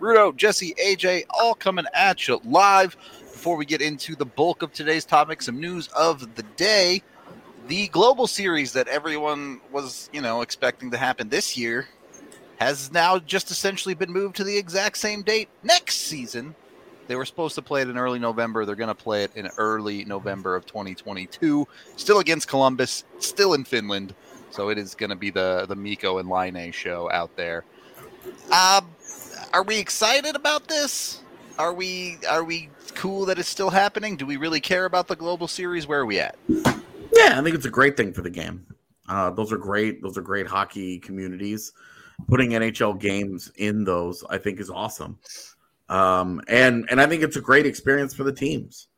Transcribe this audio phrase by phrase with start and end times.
[0.00, 2.96] Rudo, Jesse, AJ, all coming at you live.
[3.20, 7.02] Before we get into the bulk of today's topic, some news of the day.
[7.68, 11.86] The global series that everyone was, you know, expecting to happen this year
[12.58, 16.54] has now just essentially been moved to the exact same date next season.
[17.06, 18.64] They were supposed to play it in early November.
[18.64, 21.66] They're going to play it in early November of 2022.
[21.96, 24.14] Still against Columbus, still in Finland.
[24.50, 27.64] So it is going to be the the Mikko and Laine show out there.
[28.52, 28.90] Um,
[29.52, 31.22] are we excited about this?
[31.58, 34.16] Are we are we cool that it's still happening?
[34.16, 35.86] Do we really care about the global series?
[35.86, 36.36] Where are we at?
[36.48, 38.66] Yeah, I think it's a great thing for the game.
[39.08, 40.02] Uh, those are great.
[40.02, 41.72] Those are great hockey communities.
[42.28, 45.18] Putting NHL games in those, I think, is awesome.
[45.88, 48.88] Um, and and I think it's a great experience for the teams.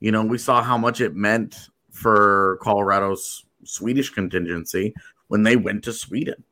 [0.00, 4.94] You know, we saw how much it meant for Colorado's Swedish contingency
[5.28, 6.42] when they went to Sweden.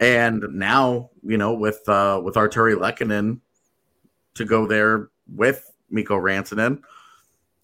[0.00, 3.40] And now, you know, with uh, with Artturi Lehkonen
[4.34, 6.82] to go there with Mikko Rantanen,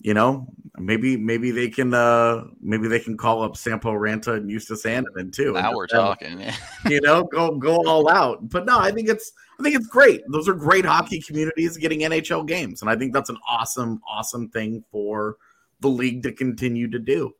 [0.01, 0.47] you know,
[0.79, 5.33] maybe maybe they can uh maybe they can call up Sampo Ranta and Justus Annunen
[5.33, 5.55] too.
[5.55, 6.43] Now we're talking.
[6.89, 8.49] you know, go go all out.
[8.51, 10.23] But no, I think it's I think it's great.
[10.29, 14.51] Those are great hockey communities getting NHL games, and I think that's an awesome awesome
[14.51, 15.39] thing for
[15.81, 17.33] the league to continue to do.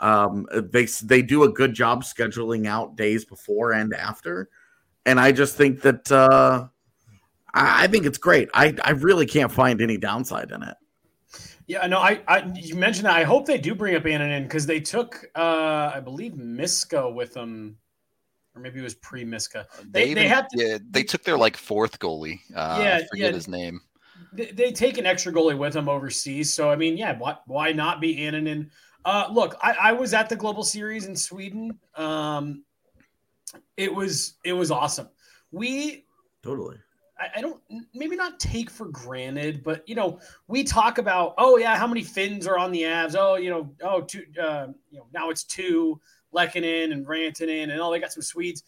[0.00, 4.48] Um, they they do a good job scheduling out days before and after,
[5.06, 6.68] and I just think that uh,
[7.52, 8.48] I, I think it's great.
[8.54, 10.76] I I really can't find any downside in it.
[11.70, 13.14] Yeah, no, I, I you mentioned that.
[13.14, 17.32] I hope they do bring up Annunen because they took, uh, I believe, Miska with
[17.32, 17.76] them,
[18.56, 19.68] or maybe it was pre Miska.
[19.88, 22.40] They, they, they had to, yeah, they took their like fourth goalie.
[22.56, 23.30] Uh, yeah, I forget yeah.
[23.30, 23.80] his name.
[24.32, 27.70] They, they, take an extra goalie with them overseas, so I mean, yeah, why why
[27.70, 28.70] not be Annunen?
[29.04, 31.78] Uh, look, I, I was at the Global Series in Sweden.
[31.94, 32.64] Um,
[33.76, 35.08] it was it was awesome.
[35.50, 36.04] We
[36.42, 36.76] totally.
[37.18, 37.60] I, I don't
[37.94, 42.02] maybe not take for granted, but you know, we talk about oh yeah, how many
[42.02, 43.14] Finns are on the Avs?
[43.18, 46.00] Oh, you know, oh two, uh, you know, now it's two
[46.34, 48.62] Lehkonen and Rantanen, and oh they got some Swedes.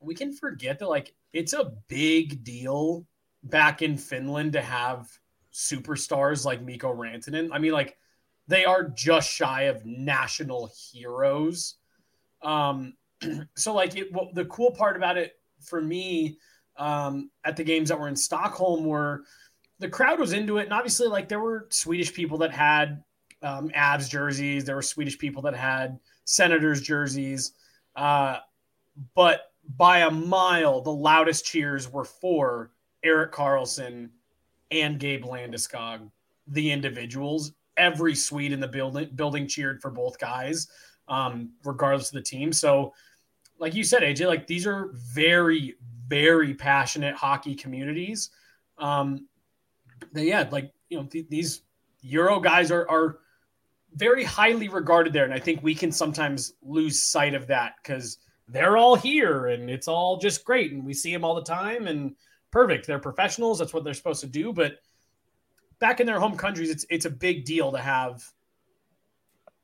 [0.00, 3.06] We can forget that like it's a big deal
[3.42, 5.08] back in Finland to have
[5.52, 7.48] superstars like Mikko Rantanen.
[7.52, 7.96] I mean, like
[8.48, 11.76] they are just shy of national heroes.
[12.42, 12.94] Um,
[13.56, 16.38] so like it, well, the cool part about it for me
[16.76, 19.22] um, at the games that were in Stockholm were
[19.78, 23.02] the crowd was into it, and obviously like there were Swedish people that had
[23.42, 27.52] um, Avs jerseys, there were Swedish people that had Senators jerseys,
[27.94, 28.38] uh,
[29.14, 32.70] but by a mile, the loudest cheers were for
[33.02, 34.10] Erik Karlsson
[34.70, 36.10] and Gabe Landeskog,
[36.46, 40.68] the individuals, every Swede in the building building cheered for both guys,
[41.08, 42.52] um, regardless of the team.
[42.52, 42.92] So,
[43.58, 45.74] like you said, AJ, like these are very,
[46.08, 48.30] very passionate hockey communities.
[48.78, 49.26] Um,
[50.12, 51.62] they, yeah, like you know, th- these
[52.02, 53.18] Euro guys are are
[53.94, 58.18] very highly regarded there, and I think we can sometimes lose sight of that because
[58.48, 61.86] they're all here and it's all just great, and we see them all the time
[61.86, 62.14] and
[62.50, 62.86] perfect.
[62.86, 63.58] They're professionals.
[63.58, 64.76] That's what they're supposed to do, but
[65.78, 68.24] back in their home countries, it's it's a big deal to have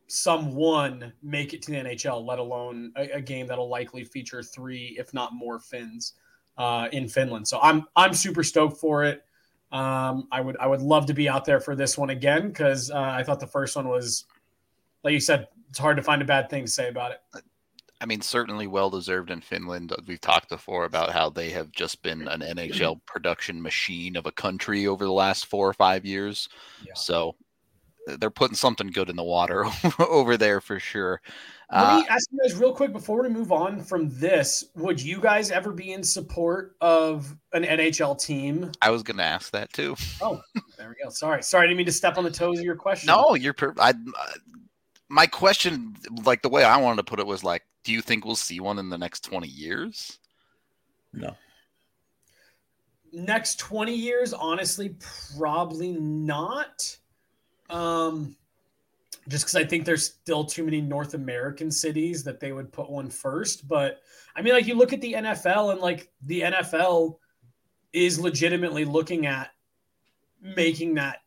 [0.06, 4.94] someone make it to the NHL, let alone a, a game that'll likely feature three,
[4.98, 6.14] if not more, Finns
[6.58, 7.48] uh, in Finland.
[7.48, 9.24] So I'm I'm super stoked for it.
[9.72, 12.90] Um, I would I would love to be out there for this one again because
[12.90, 14.26] uh, I thought the first one was,
[15.02, 17.42] like you said, it's hard to find a bad thing to say about it.
[18.02, 19.92] I mean, certainly well deserved in Finland.
[20.08, 24.32] We've talked before about how they have just been an NHL production machine of a
[24.32, 26.48] country over the last four or five years.
[26.84, 26.94] Yeah.
[26.96, 27.36] So
[28.18, 29.64] they're putting something good in the water
[30.00, 31.20] over there for sure.
[31.70, 34.64] Let Uh, me ask you guys real quick before we move on from this.
[34.74, 38.72] Would you guys ever be in support of an NHL team?
[38.82, 39.94] I was going to ask that too.
[40.20, 40.40] Oh,
[40.76, 41.10] there we go.
[41.10, 43.06] Sorry, sorry, I didn't mean to step on the toes of your question.
[43.06, 43.54] No, you're.
[43.54, 43.94] Per- I, uh,
[45.08, 45.94] my question,
[46.24, 48.60] like the way I wanted to put it, was like, do you think we'll see
[48.60, 50.18] one in the next twenty years?
[51.12, 51.36] No.
[53.12, 54.96] next 20 years honestly
[55.36, 56.96] probably not
[57.68, 58.34] um
[59.28, 62.88] just because i think there's still too many north american cities that they would put
[62.90, 64.00] one first but
[64.34, 67.18] i mean like you look at the nfl and like the nfl
[67.92, 69.50] is legitimately looking at
[70.40, 71.18] making that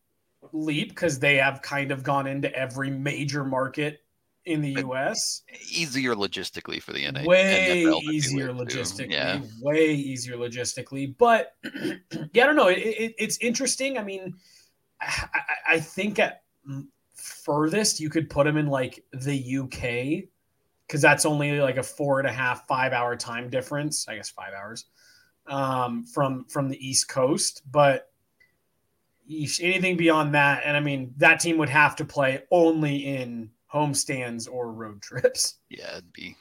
[0.51, 3.99] leap because they have kind of gone into every major market
[4.45, 10.35] in the us Easier logistically for the NA- way NFL easier logistically Yeah, way easier
[10.35, 11.55] logistically but
[12.33, 14.35] yeah i don't know it, it, it's interesting i mean
[15.01, 16.43] I, I- I think at
[17.15, 19.79] furthest you could put them in like the uk
[20.85, 24.29] because that's only like a four and a half five hour time difference i guess
[24.29, 24.85] five hours
[25.47, 28.11] um, from from the east coast but
[29.59, 34.49] anything beyond that and i mean that team would have to play only in homestands
[34.49, 36.35] or road trips yeah, it'd be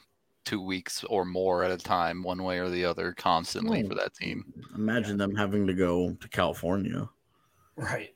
[0.45, 3.89] two weeks or more at a time, one way or the other, constantly Hmm.
[3.89, 4.53] for that team.
[4.75, 7.09] Imagine them having to go to California.
[7.77, 8.15] right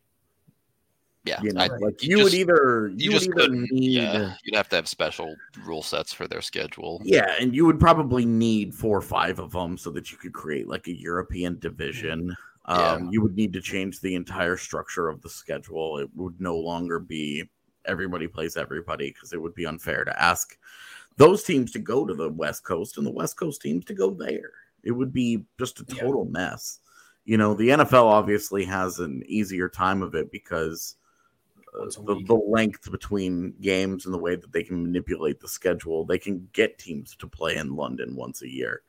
[1.24, 3.48] Yeah, You know, I- like you you, would just- either you you, would just either
[3.50, 5.34] need Yeah, you'd have to have special
[5.64, 7.00] rule sets for their schedule.
[7.04, 10.32] Yeah, and you would probably need four or five of them so that you could
[10.32, 12.34] create like a European division.
[12.68, 12.92] Yeah.
[12.92, 15.98] Um, You would need to change the entire structure of the schedule.
[15.98, 17.48] It would no longer be
[17.88, 20.56] everybody plays everybody because it would be unfair to ask
[21.16, 24.10] those teams to go to the West Coast and the West Coast teams to go
[24.10, 24.52] there.
[24.84, 26.02] It would be just a Yeah.
[26.02, 26.78] total mess.
[27.24, 30.94] You know, the NFL obviously has an easier time of it because
[31.78, 36.04] uh, the, the length between games and the way that they can manipulate the schedule,
[36.04, 38.82] they can get teams to play in London once a year.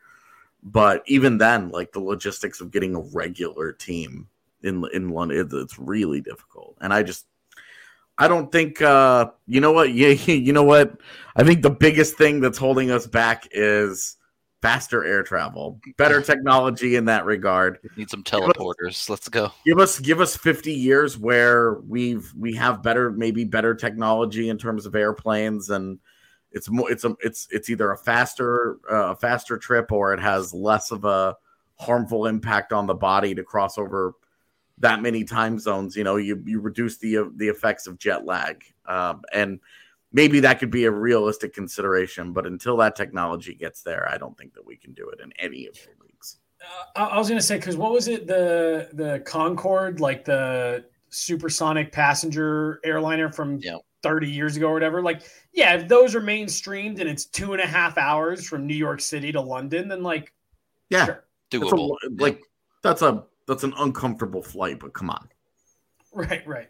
[0.62, 4.28] But even then, like the logistics of getting a regular team
[4.62, 6.78] in in London, it's really difficult.
[6.81, 7.25] And I just,
[8.19, 11.00] I don't think, uh, you know what, yeah, you know what,
[11.36, 14.18] I think the biggest thing that's holding us back is
[14.62, 19.10] faster air travel, better technology in that regard Need some teleporters.
[19.10, 19.51] Let's go.
[19.66, 24.57] give us give us 50 years where we've we have better maybe better technology in
[24.57, 26.00] terms of airplanes and
[26.51, 30.19] it's more it's a it's it's either a faster uh, a faster trip or it
[30.19, 31.36] has less of a
[31.75, 34.13] harmful impact on the body to cross over
[34.80, 38.64] that many time zones you know you you reduce the the effects of jet lag.
[38.86, 39.60] Um, and
[40.12, 44.36] maybe that could be a realistic consideration but until that technology gets there i don't
[44.36, 46.38] think that we can do it in any of the leagues.
[46.96, 50.86] Uh, I I was gonna say because what was it the the Concorde like the
[51.10, 53.78] supersonic passenger airliner from Yeah.
[54.02, 55.02] 30 years ago or whatever?
[55.02, 55.22] Like
[55.54, 59.02] yeah if those are mainstreamed and it's two and a half hours from New York
[59.02, 60.34] City to London then like
[60.90, 61.06] yeah.
[61.06, 61.24] sure.
[61.52, 61.96] That's a, Doable.
[62.18, 62.42] like
[62.84, 65.28] that's a that's an uncomfortable flight, but come on,
[66.13, 66.69] right right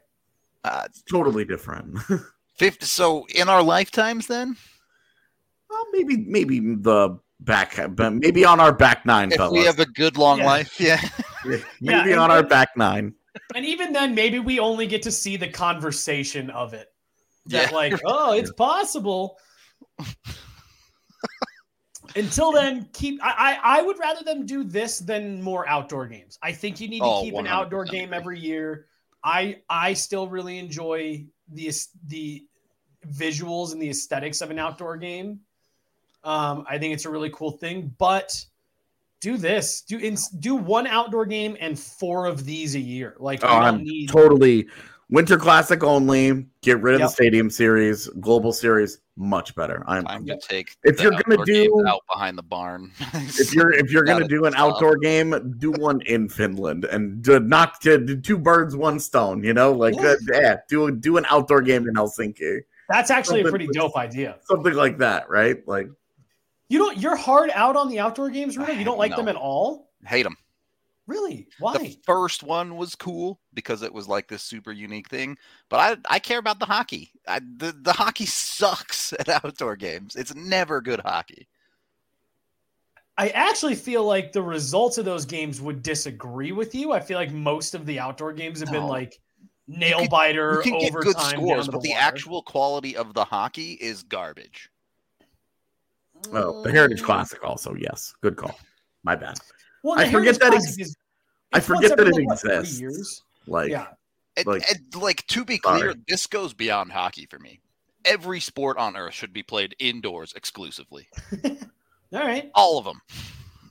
[0.63, 1.99] Uh, it's totally different.
[2.57, 4.55] 50, so in our lifetimes, then,
[5.69, 9.53] well, maybe maybe the back, maybe on our back nine, if fellas.
[9.53, 10.45] we have a good long Yeah.
[10.45, 11.01] life, yeah.
[11.45, 13.13] maybe Yeah, and- on our and- back nine.
[13.55, 16.87] and even then maybe we only get to see the conversation of it
[17.45, 17.75] that Yeah.
[17.77, 19.37] like oh it's possible
[22.15, 26.37] until then keep I, I i would rather them do this than more outdoor games.
[26.41, 28.87] I think you need to Oh, keep an outdoor game every year.
[29.23, 31.71] I i still really enjoy the
[32.07, 32.45] the
[33.07, 35.39] visuals and the aesthetics of an outdoor game.
[36.23, 38.45] Um i think it's a really cool thing but
[39.21, 39.81] do this.
[39.81, 43.15] Do in, do one outdoor game and four of these a year.
[43.19, 44.67] Like Oh, I'm need totally
[45.11, 46.45] Winter Classic only.
[46.61, 47.09] Get rid of Yep.
[47.09, 49.83] the Stadium Series, Global Series, much better.
[49.87, 50.75] I'm, I'm gonna take.
[50.83, 54.03] If the you're gonna outdoor games do- out behind the barn, if you're if you're
[54.03, 54.75] gonna do an stop.
[54.75, 59.43] outdoor game, do one in Finland and do knock to do two birds, one stone.
[59.43, 60.09] You know, like Yeah.
[60.09, 64.37] uh, yeah, do do an outdoor game in Helsinki, That's actually a pretty dope idea.
[64.43, 65.67] something like that, right?
[65.67, 65.89] Like
[66.67, 66.97] You don't.
[66.97, 68.77] You're hard out on the outdoor games, Rudo.
[68.77, 69.89] You don't like them at all.
[70.05, 70.35] hate them.
[71.09, 71.47] Really?
[71.57, 71.75] Why?
[71.75, 76.15] The first one was cool because it was like this super unique thing, but I
[76.15, 77.09] I care about the hockey.
[77.27, 80.15] I, the the hockey sucks at outdoor games.
[80.15, 81.47] It's never good hockey.
[83.17, 86.91] I actually feel like the results of those games would disagree with you.
[86.91, 89.19] I feel like most of the outdoor games have been like
[89.67, 91.99] nail biter, You can get overtime, good scores, but the wire.
[91.99, 94.69] actual quality of the hockey is garbage.
[96.33, 97.73] oh, the Heritage Classic also.
[97.73, 98.57] Yes, good call.
[99.03, 99.39] My bad.
[99.83, 100.95] Well, I forget that ex- is-
[101.53, 102.79] I forget that it like, what, exists.
[102.79, 103.23] years?
[103.47, 103.87] Like Yeah,
[104.37, 105.95] And, Like- and, like to be clear, Sorry.
[106.07, 107.59] this goes beyond hockey for me.
[108.05, 111.07] Every sport on earth should be played indoors exclusively.
[112.13, 112.49] All right.
[112.55, 113.01] All of them.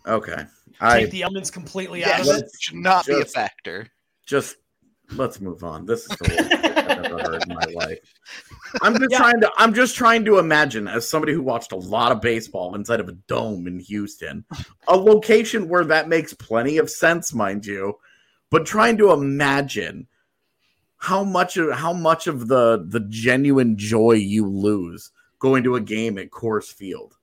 [0.06, 0.36] Okay.
[0.36, 0.46] Take
[0.80, 2.50] I the elements completely out of it it.
[2.60, 3.88] should not be a factor.
[4.26, 4.56] just
[5.12, 5.86] let's move on.
[5.86, 7.98] This is the worst I've ever heard in my life.
[8.82, 9.18] I'm just Yeah.
[9.18, 12.74] trying to I'm just trying to imagine as somebody who watched a lot of baseball
[12.74, 14.44] inside of a dome in Houston,
[14.86, 17.98] a location where that makes plenty of sense, mind you,
[18.50, 20.06] but trying to imagine
[20.96, 25.80] how much of how much of the the genuine joy you lose going to a
[25.80, 27.17] game at Coors Field.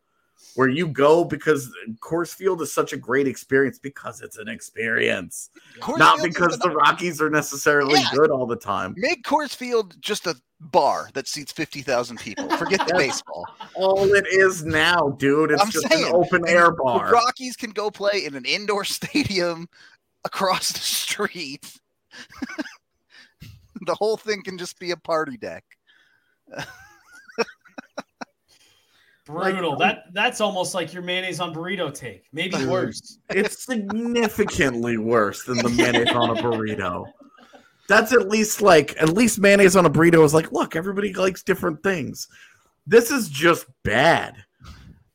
[0.55, 1.69] Where you go because
[1.99, 6.69] Coors Field is such a great experience because it's an experience Coors not because the
[6.69, 8.09] Rockies are necessarily Yeah.
[8.13, 8.93] good all the time.
[8.97, 12.49] Make Coors Field just a bar that seats 50,000 people.
[12.57, 13.45] Forget the baseball.
[13.75, 15.51] All it is now, dude.
[15.51, 17.11] It's I'm just saying, an open air The bar.
[17.11, 19.67] Rockies can go play in an indoor stadium
[20.23, 21.77] across the street.
[23.85, 25.65] the whole thing can just be a party deck.
[29.25, 29.71] Brutal.
[29.71, 32.25] Like- that that's almost like your mayonnaise on burrito take.
[32.31, 33.17] Maybe worse.
[33.29, 37.05] It's significantly worse than the mayonnaise on a burrito.
[37.87, 41.43] That's at least like at least mayonnaise on a burrito is like, look, everybody likes
[41.43, 42.27] different things.
[42.87, 44.35] This is just bad.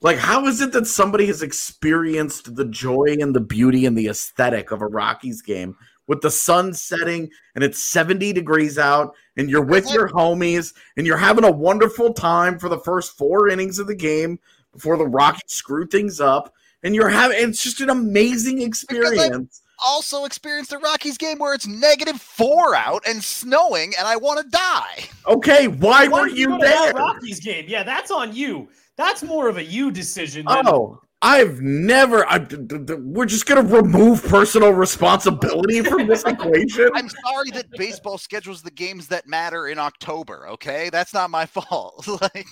[0.03, 4.09] Like, how is it that somebody has experienced the joy and the beauty and the
[4.09, 5.77] aesthetic of a Rockies game
[6.11, 11.07] with the sun setting and it's 70 degrees out and you're with your homies and
[11.07, 14.37] you're having a wonderful time for the first four innings of the game
[14.73, 16.53] before the Rockies screw things up
[16.83, 19.63] and you're having it's just an amazing experience.
[19.87, 24.41] Also experienced a Rockies game where it's negative four out and snowing, and I want
[24.41, 25.05] to die.
[25.27, 26.93] Okay, why Why were did you go to there?
[26.93, 27.67] Rockies game.
[27.69, 28.69] Yeah, that's on you.
[28.97, 30.45] That's more of a you decision.
[30.47, 32.27] Than, Oh, I've never.
[32.27, 36.89] I, d- d- d- we're just gonna remove personal responsibility from this equation.
[36.95, 40.49] I'm sorry that baseball schedules the games that matter in October.
[40.49, 42.09] Okay, that's not my fault.
[42.23, 42.47] like,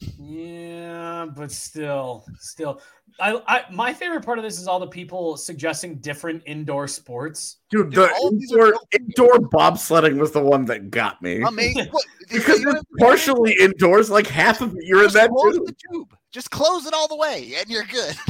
[0.00, 2.80] Yeah, but still, still,
[3.20, 7.58] I, I, my favorite part of this is all the people suggesting different indoor sports.
[7.70, 11.42] Dude, Dude, the all these are indoor, indoor bobsledding was the one that got me
[11.42, 11.86] amazing.
[11.92, 14.10] What, because it's have- partially indoors.
[14.10, 15.64] Like half of it, you're in that close too.
[15.66, 16.16] the tube.
[16.32, 18.14] Just close it all the way, and you're good.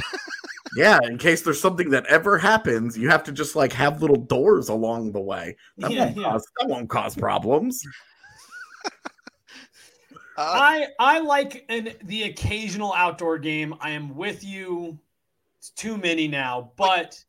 [0.77, 4.17] Yeah, in case there's something that ever happens, you have to just like have little
[4.17, 5.57] doors along the way.
[5.79, 6.31] That, Yeah, won't, yeah.
[6.33, 7.81] Cause, that won't cause problems.
[10.37, 13.75] Uh, I, I like an, the occasional outdoor game.
[13.81, 14.99] I am with you.
[15.59, 17.25] It's too many now, but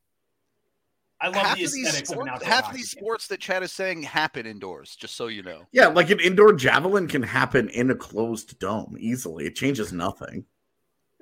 [1.20, 3.00] I love half the of these aesthetics of an sports, outdoor half of these game.
[3.00, 4.96] sports that Chad is saying happen indoors.
[4.96, 5.62] Just so you know.
[5.72, 9.46] Yeah, like an indoor javelin can happen in a closed dome easily.
[9.46, 10.44] It changes nothing.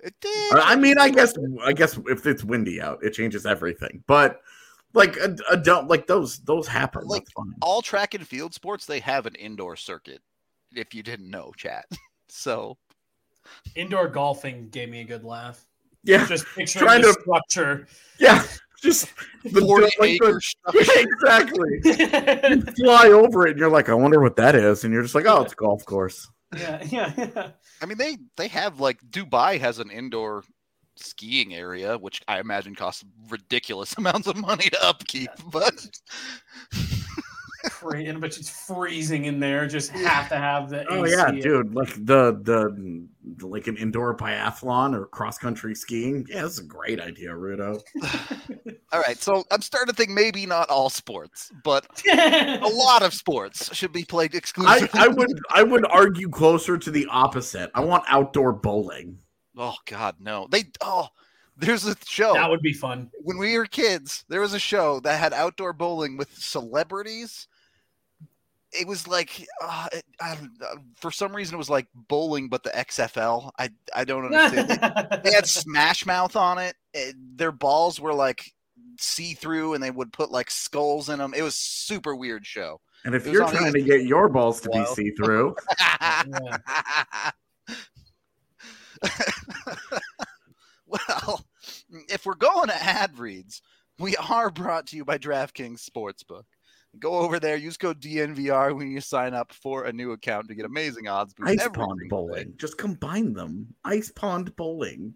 [0.03, 0.55] It did.
[0.55, 4.03] I I mean, I guess, I guess if it's windy out, it changes everything.
[4.07, 4.41] But
[4.93, 7.05] like a, a dome, like those, those happen.
[7.07, 7.27] Like,
[7.63, 10.21] all track and field sports they have an indoor circuit.
[10.77, 11.87] If you didn't know, chat.
[12.29, 12.79] So
[13.77, 15.65] Indoor golfing gave me a good laugh.
[16.03, 17.87] Yeah, Just picturing Trying the to- structure.
[18.19, 18.43] yeah.
[18.83, 19.09] Just
[19.45, 19.61] the,
[20.01, 21.01] like the, structure.
[21.01, 21.81] exactly.
[21.85, 25.15] You fly over it, and you're like, I wonder what that is, and you're just
[25.15, 26.29] like, oh, it's a golf course.
[26.57, 27.51] yeah, yeah.
[27.81, 30.43] I mean, they they have like Dubai has an indoor
[30.97, 35.31] skiing area, which I imagine costs ridiculous amounts of money to upkeep.
[35.51, 35.75] But
[37.71, 39.67] Free, and but it's freezing in there.
[39.67, 40.87] Just have to have the.
[40.89, 41.15] Oh AC.
[41.15, 41.75] yeah, dude.
[41.75, 43.07] Like the the
[43.41, 46.27] like an indoor biathlon or cross country skiing.
[46.29, 47.81] Yeah, that's a great idea, Rudo.
[48.93, 53.15] all right, so I'm starting to think maybe not all sports, but a lot of
[53.15, 55.01] sports should be played I, exclusively.
[55.01, 57.71] I would I would argue closer to the opposite.
[57.75, 59.19] I want outdoor bowling.
[59.57, 60.49] Oh God, no!
[60.51, 61.09] They oh,
[61.57, 63.11] there's a show that would be fun.
[63.23, 64.25] when we were kids.
[64.29, 67.49] There was a show that had outdoor bowling with celebrities.
[68.79, 72.49] It was like uh, it, I, don't- uh, for some reason it was like bowling,
[72.49, 73.51] but the XFL.
[73.59, 74.69] I I don't understand.
[74.71, 76.75] they, they had Smash Mouth on it.
[76.93, 77.15] it.
[77.37, 78.51] Their balls were like
[78.99, 81.35] see through, and they would put like skulls in them.
[81.37, 82.81] It was super weird show.
[83.05, 85.55] And if you're trying to get your balls to be see through,
[90.87, 91.45] well,
[92.09, 93.63] if we're going to ad reads,
[93.99, 96.45] we are brought to you by DraftKings Sportsbook.
[96.99, 100.55] Go over there, use code DNVR when you sign up for a new account to
[100.55, 101.35] get amazing odds.
[101.45, 102.09] ice pond single day.
[102.09, 102.55] bowling.
[102.57, 103.75] Just combine them.
[103.85, 105.15] Ice pond bowling.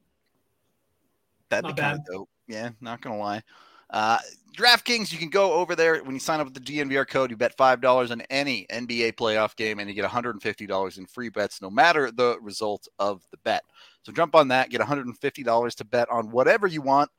[1.51, 2.01] That'd Not be kind bad.
[2.01, 2.29] of dope.
[2.47, 3.43] Yeah, not gonna lie.
[3.91, 4.19] Uh,
[4.57, 7.31] DraftKings, you can go over there when you sign up with the DNVR code.
[7.31, 10.43] You bet five dollars on any NBA playoff game, and you get one hundred and
[10.43, 13.63] fifty dollars in free bets, no matter the result of the bet.
[14.03, 16.83] So jump on that, get one hundred and fifty dollars to bet on whatever you
[16.83, 17.11] want.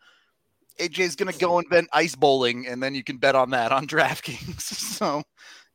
[0.79, 3.87] AJ's going to go invent ice bowling, and then you can bet on that on
[3.87, 4.61] DraftKings.
[4.61, 5.23] so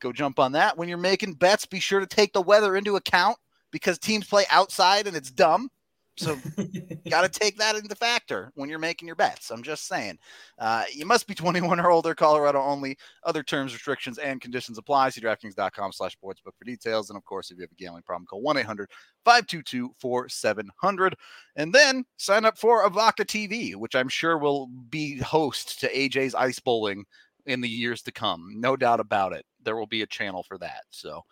[0.00, 0.76] go jump on that.
[0.76, 3.36] When you're making bets, be sure to take the weather into account
[3.70, 5.68] because teams play outside and it's dumb.
[6.16, 6.36] So
[7.10, 9.50] got to take that into factor when you're making your bets.
[9.50, 10.18] I'm just saying.
[10.58, 12.96] Uh, you must be 21 or older, Colorado only.
[13.24, 15.10] Other terms, restrictions, and conditions apply.
[15.10, 17.10] See DraftKings.com slash sportsbook for details.
[17.10, 18.90] And of course, if you have a gambling problem, call 1 800
[19.24, 21.16] 522 4700.
[21.56, 26.34] And then sign up for Evoca TV, which I'm sure will be host to AJ's
[26.34, 27.04] Ice Bowling
[27.46, 28.54] in the years to come.
[28.56, 29.44] No doubt about it.
[29.62, 30.84] There will be a channel for that.
[30.90, 31.22] So,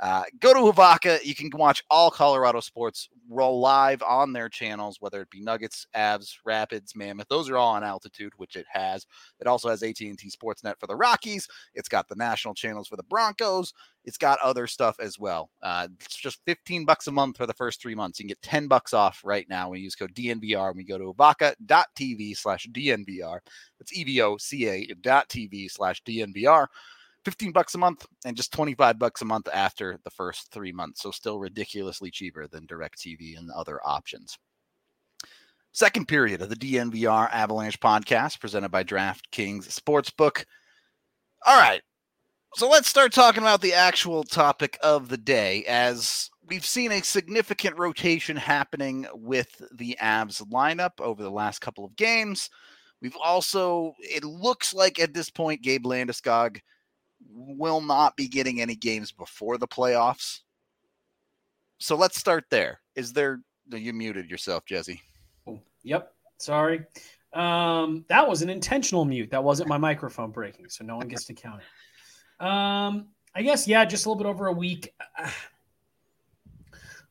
[0.00, 1.22] uh, go to Evoca.
[1.24, 5.86] You can watch all Colorado sports roll live on their channels, whether it be Nuggets,
[5.94, 7.28] Avs, Rapids, Mammoth.
[7.28, 9.06] Those are all on altitude, which it has.
[9.40, 11.48] It also has AT&T Sportsnet for the Rockies.
[11.74, 13.74] It's got the national channels for the Broncos.
[14.04, 15.50] It's got other stuff as well.
[15.62, 18.18] Uh, it's just 15 bucks a month for the first three months.
[18.18, 20.74] You can get 10 bucks off right now when you use code DNVR.
[20.74, 23.40] When you go to evoca.tv slash DNVR.
[23.78, 26.68] That's E-V-O-C-A dot TV slash DNVR.
[27.28, 31.02] 15 bucks a month and just 25 bucks a month after the first three months.
[31.02, 34.38] So still ridiculously cheaper than DirecTV and other options.
[35.72, 40.46] Second period of the DNVR Avalanche podcast presented by DraftKings Sportsbook.
[41.44, 41.82] All right.
[42.54, 47.02] So let's start talking about the actual topic of the day as we've seen a
[47.02, 52.48] significant rotation happening with the Avs lineup over the last couple of games.
[53.02, 56.62] We've also, it looks like at this point, Gabe Landeskog
[57.30, 60.40] will not be getting any games before the playoffs.
[61.78, 62.80] So let's start there.
[62.94, 65.00] Is there you muted yourself, Jesse?
[65.46, 66.12] Oh, yep.
[66.38, 66.84] Sorry.
[67.32, 69.30] Um, that was an intentional mute.
[69.30, 72.44] That wasn't my microphone breaking, so no one gets to count it.
[72.44, 74.94] Um, I guess yeah, just a little bit over a week.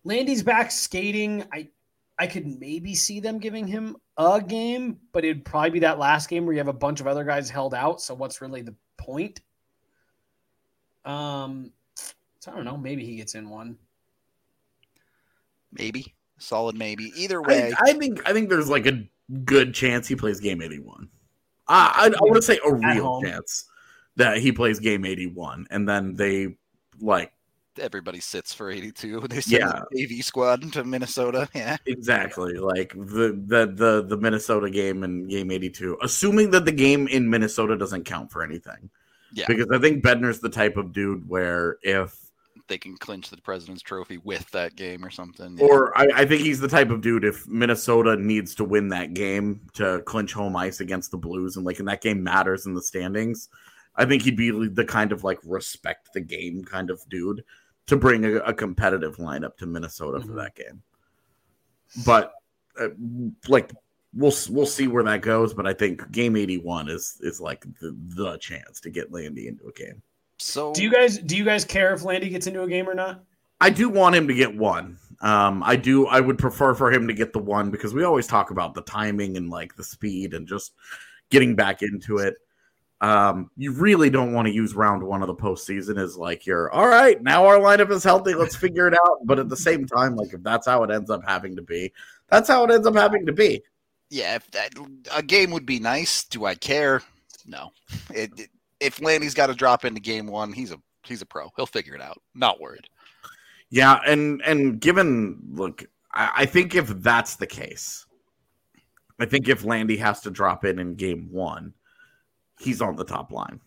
[0.03, 1.45] Landy's back skating.
[1.53, 1.69] I
[2.17, 6.29] I could maybe see them giving him a game, but it'd probably be that last
[6.29, 8.01] game where you have a bunch of other guys held out.
[8.01, 9.41] So what's really the point?
[11.07, 11.71] Um,
[12.39, 12.77] so I don't know.
[12.77, 13.77] Maybe he gets in one.
[15.71, 16.77] Maybe solid.
[16.77, 17.73] Maybe either way.
[17.73, 19.07] I, I think I think there's like a
[19.45, 21.07] good chance he plays game 81.
[21.67, 23.65] I I, I want to say a real chance
[24.17, 26.57] that he plays game 81, and then they
[26.99, 27.31] like
[27.79, 29.27] everybody sits for 82.
[29.27, 29.81] They send yeah.
[29.91, 31.47] the AV squad to Minnesota.
[31.55, 32.53] Yeah, exactly.
[32.53, 37.29] Like the, the the the Minnesota game and game 82, assuming that the game in
[37.29, 38.89] Minnesota doesn't count for anything.
[39.33, 39.45] Yeah.
[39.47, 42.27] Because I think Bednar's the type of dude where if
[42.67, 45.57] they can clinch the President's Trophy with that game or something.
[45.57, 45.65] Yeah.
[45.65, 49.13] Or I, I, think he's the type of dude if Minnesota needs to win that
[49.13, 52.73] game to clinch home ice against the Blues and like and that game matters in
[52.73, 53.49] the standings.
[53.95, 57.43] I think he'd be the kind of like respect the game kind of dude
[57.87, 60.29] to bring a, a competitive lineup to Minnesota mm-hmm.
[60.29, 60.83] for that game.
[62.05, 62.33] But
[62.79, 62.89] uh,
[63.47, 63.71] like
[64.13, 65.53] we'll we'll see where that goes.
[65.53, 69.47] But I think game eighty one is is like the, the chance to get Landy
[69.47, 70.01] into a game.
[70.39, 72.95] So do you guys do you guys care if Landy gets into a game or
[72.95, 73.23] not?
[73.59, 74.97] I do want him to get one.
[75.21, 76.05] Um, I do.
[76.07, 78.83] I would prefer for him to get the one because we always talk about the
[78.83, 80.73] timing and like the speed and just
[81.31, 82.35] getting back into it.
[82.99, 86.71] Um, you really don't want to use round one of the postseason as like you're
[86.71, 87.21] all right.
[87.21, 88.35] Now our lineup is healthy.
[88.35, 89.25] Let's figure it out.
[89.25, 91.93] But at the same time, like if that's how it ends up having to be,
[92.29, 93.63] that's how it ends up having to be
[94.09, 94.73] yeah, if that
[95.13, 96.23] a game would be nice.
[96.25, 97.01] Do I care?
[97.45, 97.71] No.
[98.13, 101.49] It, it, if Landy's got to drop into game one, he's a he's a pro.
[101.55, 102.21] He'll figure it out.
[102.35, 102.87] Not worried.
[103.69, 108.05] Yeah, and and given look, I, I think if that's the case,
[109.19, 111.73] I think if Landy has to drop in in game one,
[112.59, 113.59] he's on the top line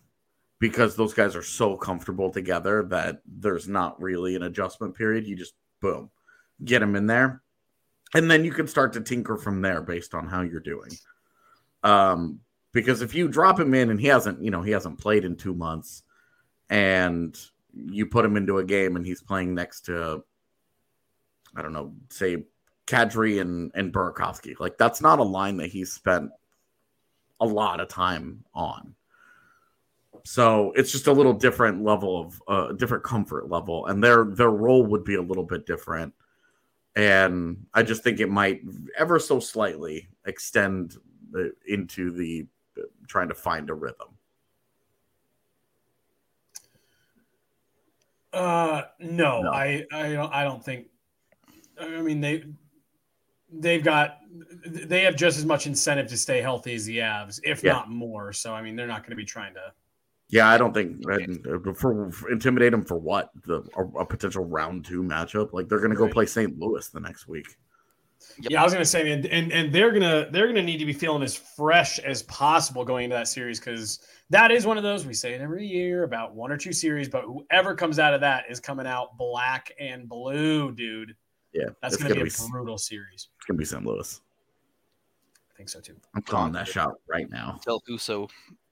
[0.59, 5.27] because those guys are so comfortable together that there's not really an adjustment period.
[5.27, 6.09] You just boom,
[6.63, 7.43] get him in there
[8.13, 10.91] and then you can start to tinker from there based on how you're doing.
[11.83, 12.39] Um,
[12.73, 15.35] because if you drop him in and he hasn't, you know, he hasn't played in
[15.35, 16.03] two months,
[16.69, 17.37] and
[17.73, 20.23] you put him into a game and he's playing next to,
[21.55, 22.45] I don't know, say
[22.87, 26.31] Kadri and and Burakovsky, like that's not a line that he's spent
[27.39, 28.95] a lot of time on.
[30.23, 34.25] So it's just a little different level of a uh, different comfort level, and their
[34.25, 36.13] their role would be a little bit different
[36.95, 38.61] and I just think it might
[38.97, 40.97] ever so slightly extend
[41.67, 42.45] into the
[42.77, 44.07] uh, trying to find a rhythm.
[48.33, 50.87] Uh, no, no, I, I don't, I don't think.
[51.79, 52.45] I mean, they,
[53.51, 54.19] they've got,
[54.65, 57.73] they have just as much incentive to stay healthy as the Avs, if yeah.
[57.73, 58.31] not more.
[58.31, 59.73] So, I mean, they're not going to be trying to
[60.31, 64.45] yeah, I don't think uh, for, for intimidate them for what the a, a, potential
[64.45, 65.51] round two matchup.
[65.51, 66.57] Like they're going to go play St.
[66.57, 67.57] Louis the next week.
[68.39, 68.51] Yep.
[68.51, 70.93] Yeah, I was gonna say, and, and and they're gonna they're gonna need to be
[70.93, 75.07] feeling as fresh as possible going into that series because that is one of those
[75.07, 78.21] we say it every year about one or two series, but whoever comes out of
[78.21, 81.15] that is coming out black and blue, dude.
[81.51, 83.29] Yeah, that's gonna, gonna, be a brutal series.
[83.37, 83.83] It's gonna be St.
[83.83, 84.21] Louis.
[85.51, 85.95] I think so too.
[86.15, 87.59] I'm calling that shot right now.
[87.63, 88.29] Tell Husso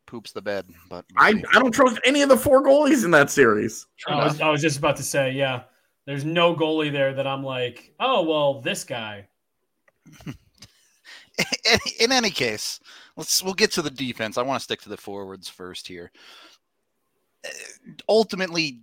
[0.09, 3.29] poops the bed, but I I don't trust any of the four goalies in that
[3.29, 3.85] series.
[4.07, 5.63] I was, I was just about to say, yeah.
[6.05, 9.27] There's no goalie there that I'm like, oh well, this guy.
[11.99, 12.79] in any case,
[13.15, 14.37] let's we'll get to the defense.
[14.37, 16.11] I want to stick to the forwards first here.
[17.45, 17.49] Uh,
[18.09, 18.81] ultimately,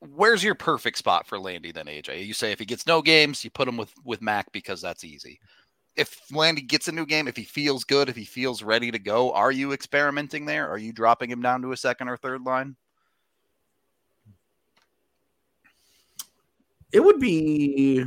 [0.00, 2.26] where's your perfect spot for Landy then, AJ?
[2.26, 5.04] You say if he gets no games, you put him with with Mac because that's
[5.04, 5.40] easy.
[5.98, 8.98] If Landy gets a new game, if he feels good, if he feels ready to
[8.98, 10.70] go, are you experimenting there?
[10.70, 12.76] Are you dropping him down to a second or third line?
[16.92, 18.06] It would be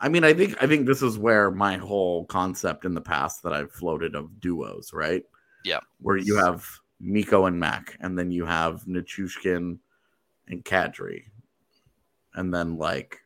[0.00, 3.42] I mean, I think I think this is where my whole concept in the past
[3.42, 5.22] that I've floated of duos, right?
[5.64, 5.80] Yeah.
[6.00, 6.66] Where you have
[7.00, 9.78] Mikko and Mac, and then you have Nichushkin
[10.48, 11.24] and Kadri.
[12.34, 13.20] And then like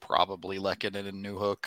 [0.00, 1.66] probably Lehkonen and Newhook.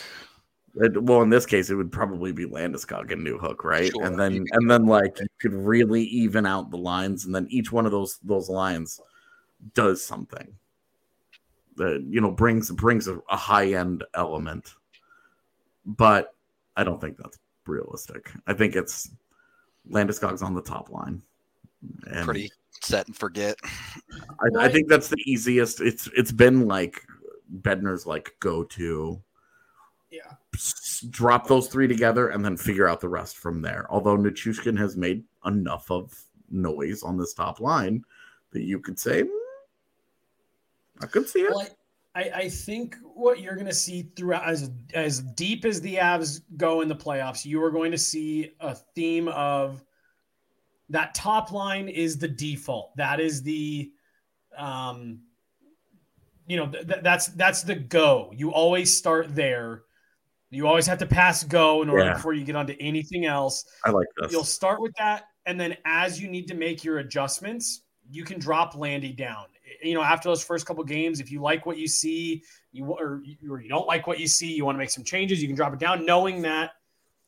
[0.80, 3.92] Well, in this case, it would probably be Landeskog and Newhook, right?
[3.92, 4.06] Sure.
[4.06, 7.72] And then and then like you could really even out the lines, and then each
[7.72, 9.02] one of those those lines
[9.74, 10.56] does something
[11.76, 14.76] that you know brings brings a, a high end element,
[15.86, 16.34] but
[16.78, 18.32] I don't think that's realistic.
[18.48, 19.10] I think it's
[19.89, 21.22] Landeskog's on the top line.
[22.12, 23.58] And Pretty set and forget.
[24.13, 25.82] I, I, think that's the easiest.
[25.82, 27.02] It's it's been like
[27.62, 29.22] Bednar's like go to.
[30.12, 30.32] Yeah.
[31.10, 33.86] Drop those three together and then figure out the rest from there.
[33.89, 36.13] Although Nichushkin has made enough of
[36.50, 38.04] noise on this top line
[38.52, 39.30] that you could say hmm,
[41.02, 41.52] I could see it.
[41.52, 41.67] Well,
[42.15, 46.41] I, I, think what you're going to see throughout, as as deep as the Avs
[46.58, 49.84] go in the playoffs, you are going to see a theme of
[50.89, 52.95] that top line is the default.
[52.98, 53.91] That is the,
[54.58, 55.19] um,
[56.48, 58.34] you know, th- that's that's the go.
[58.36, 59.84] You always start there.
[60.50, 62.14] You always have to pass go in order yeah.
[62.14, 63.66] before you get onto anything else.
[63.86, 64.32] I like this.
[64.32, 68.40] You'll start with that, and then as you need to make your adjustments, you can
[68.40, 69.46] drop Landy down
[69.82, 73.22] you know, after those first couple games, if you like what you see, you or,
[73.50, 75.56] or you don't like what you see, you want to make some changes, you can
[75.56, 76.72] drop it down, knowing that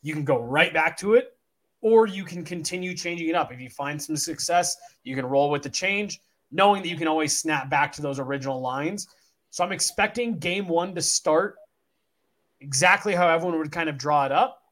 [0.01, 1.37] you can go right back to it,
[1.81, 3.51] or you can continue changing it up.
[3.51, 6.19] If you find some success, you can roll with the change,
[6.51, 9.07] knowing that you can always snap back to those original lines.
[9.49, 11.55] So I'm expecting game one to start
[12.61, 14.63] exactly how everyone would kind of draw it up.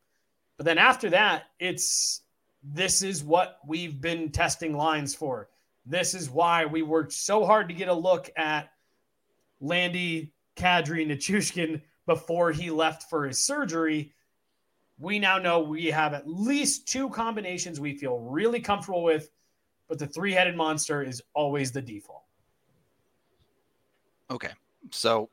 [0.58, 2.22] But then after that, it's
[2.64, 5.50] this is what we've been testing lines for.
[5.86, 8.72] This is why we worked so hard to get a look at
[9.60, 14.14] Landy Kadri Nichushkin before he left for his surgery.
[15.00, 19.32] We now know we have at least two combinations we feel really comfortable with,
[19.88, 22.24] but the three headed monster is always the default.
[24.30, 24.52] Okay.
[24.92, 25.30] So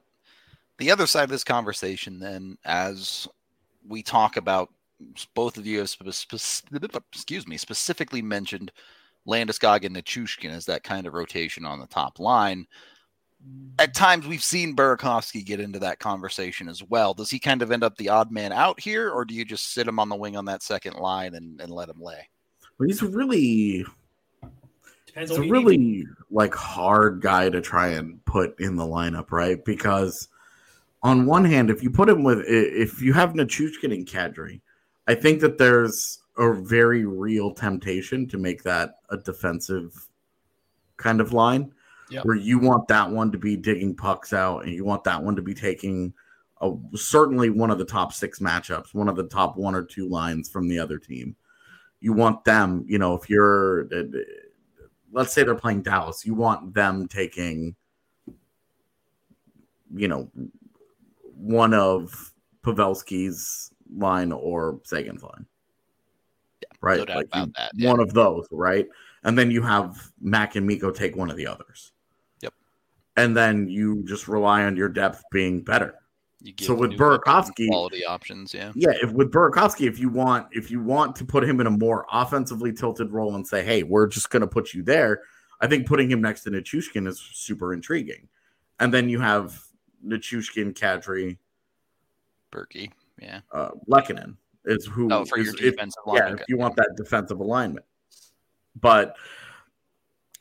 [0.79, 3.29] the other side of this conversation, then, as
[3.89, 4.71] we talk about
[5.35, 6.33] both of you have spe-
[7.13, 8.73] excuse me specifically mentioned
[9.29, 12.67] Landeskog and Nichushkin as that kind of rotation on the top line.
[13.79, 17.13] At times, we've seen Burakovsky get into that conversation as well.
[17.15, 19.73] Does he kind of end up the odd man out here, or do you just
[19.73, 22.29] sit him on the wing on that second line and, and let him lay?
[22.79, 23.85] Well, he's really,
[25.07, 26.07] Depends it's a really need.
[26.31, 29.63] like hard guy to try and put in the lineup, right?
[29.65, 30.29] Because
[31.07, 34.61] on one hand, if you put him with, if you have Nichushkin and Kadri,
[35.07, 40.09] I think that there's a very real temptation to make that a defensive
[40.97, 41.73] kind of line
[42.11, 42.25] yep.
[42.25, 45.37] where you want that one to be digging pucks out and you want that one
[45.37, 46.13] to be taking
[46.61, 50.09] a, certainly one of the top six matchups, one of the top one or two
[50.09, 51.37] lines from the other team.
[52.01, 56.35] You want them, you know, if you're, uh, uh, let's say they're playing Dallas, you
[56.35, 57.77] want them taking,
[59.95, 60.29] you know,
[61.37, 65.47] one of Pavelski's line or Seguin's line
[66.81, 67.07] right?
[67.07, 67.91] No like you, yeah.
[67.91, 68.87] One of those, right?
[69.25, 71.93] And then you have Mac and Mikko take one of the others.
[72.43, 72.55] Yep.
[73.17, 75.95] And then you just rely on your depth being better.
[76.61, 78.93] so with Burakovsky, quality options, yeah, yeah.
[79.03, 82.07] If with Burakovsky, if you want, if you want to put him in a more
[82.13, 85.23] offensively tilted role and say, "Hey, we're just going to put you there,"
[85.61, 88.29] I think putting him next to Nichushkin is super intriguing.
[88.79, 89.61] And then you have
[90.05, 91.39] Nichushkin, Kadri,
[92.53, 96.57] Berkey, yeah, uh, Lehkonen is who oh, for is, your defensive if, Yeah, if you
[96.57, 97.87] want that defensive alignment.
[98.79, 99.17] But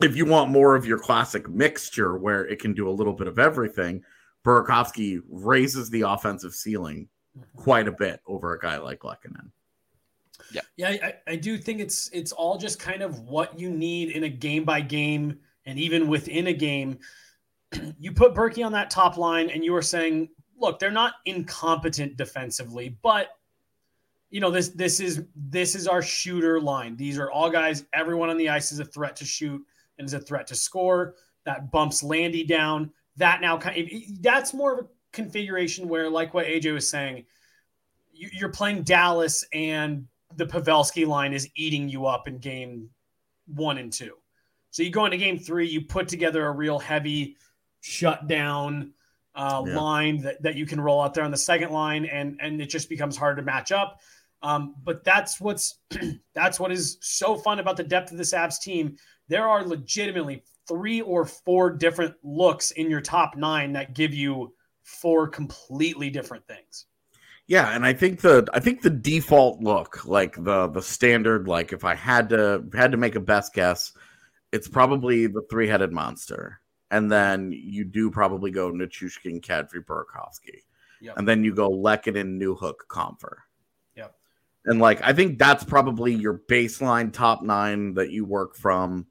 [0.01, 3.27] if you want more of your classic mixture where it can do a little bit
[3.27, 4.03] of everything,
[4.43, 7.07] Burakovsky raises the offensive ceiling
[7.55, 9.51] quite a bit over a guy like Lehkonen.
[10.51, 14.11] Yeah, yeah, I, I do think it's it's all just kind of what you need
[14.11, 16.99] in a game by game, and even within a game.
[17.99, 22.17] You put Berkey on that top line, and you are saying, look, they're not incompetent
[22.17, 23.29] defensively, but
[24.29, 26.95] you know this this is this is our shooter line.
[26.95, 27.85] These are all guys.
[27.93, 29.65] Everyone on the ice is a threat to shoot
[29.97, 31.15] and is a threat to score.
[31.45, 32.91] That bumps Landy down.
[33.17, 37.25] That now kind of, that's more of a configuration where, like what AJ was saying,
[38.11, 42.89] you, are playing Dallas and the Pavelski line is eating you up in game
[43.47, 44.15] one and two.
[44.71, 47.37] So you go into game three, you put together a real heavy
[47.85, 48.91] shutdown
[49.35, 49.77] uh, yeah.
[49.77, 52.69] line that, that you can roll out there on the second line, and and it
[52.69, 53.99] just becomes hard to match up.
[54.41, 55.79] Um, but that's what's
[56.33, 58.97] that's what is so fun about the depth of this Avs team.
[59.27, 64.53] There are legitimately three or four different looks in your top nine that give you
[64.83, 66.85] four completely different things.
[67.47, 71.71] Yeah, and I think the I think the default look, like the the standard, like
[71.71, 73.93] if I had to had to make a best guess,
[74.51, 76.59] it's probably the three headed monster,
[76.91, 80.61] and then you do probably go Nichushkin, Kadri, Burakovsky,
[81.01, 81.17] yep.
[81.17, 83.37] and then you go Lehkonen, Newhook, Compher.
[83.95, 84.15] Yep.
[84.65, 89.07] And like I think that's probably your baseline top nine that you work from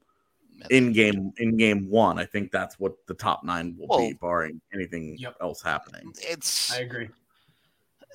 [0.69, 2.17] in game in game one.
[2.17, 5.35] I think that's what the top nine will well, be, barring anything yep.
[5.41, 6.13] else happening.
[6.21, 7.09] It's I agree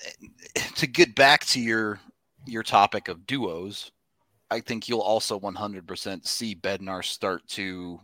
[0.76, 2.00] to get back to your
[2.46, 3.92] your topic of duos,
[4.50, 8.00] I think you'll also 100% see Bednar start to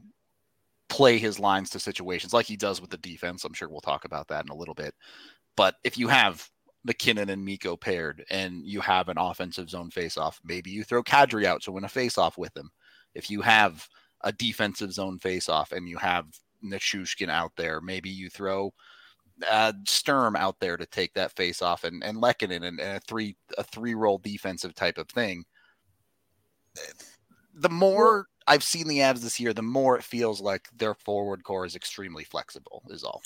[0.88, 3.44] play his lines to situations like he does with the defense.
[3.44, 4.94] I'm sure we'll talk about that in a little bit.
[5.56, 6.48] But if you have
[6.84, 11.44] MacKinnon and Mikko paired and you have an offensive zone faceoff, maybe you throw Kadri
[11.44, 12.70] out to win a faceoff with him.
[13.14, 13.88] If you have
[14.22, 16.26] a defensive zone faceoff and you have
[16.64, 18.72] Nichushkin out there, maybe you throw
[19.50, 23.00] uh, Sturm out there to take that face off and and Lehkonen and, and a
[23.00, 25.44] three a three role defensive type of thing.
[27.54, 31.42] The more I've seen the Avs this year, the more it feels like their forward
[31.44, 32.82] core is extremely flexible.
[32.88, 33.22] Is all.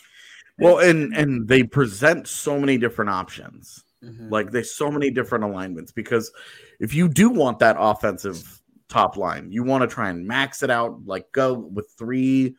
[0.58, 3.84] Well, and and they present so many different options.
[4.04, 4.30] Mm-hmm.
[4.30, 6.32] Like there's so many different alignments because
[6.78, 10.70] if you do want that offensive top line, you want to try and max it
[10.70, 12.56] out, like go with three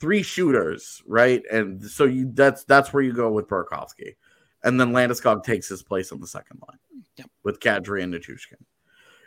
[0.00, 1.42] three shooters, right?
[1.50, 4.16] And so you that's that's where you go with Burakovsky.
[4.64, 7.30] And then Landeskog takes his place on the second line yep.
[7.44, 8.56] with Kadri and Nichushkin.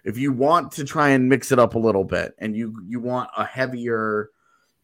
[0.03, 2.99] If you want to try and mix it up a little bit and you you
[2.99, 4.29] want a heavier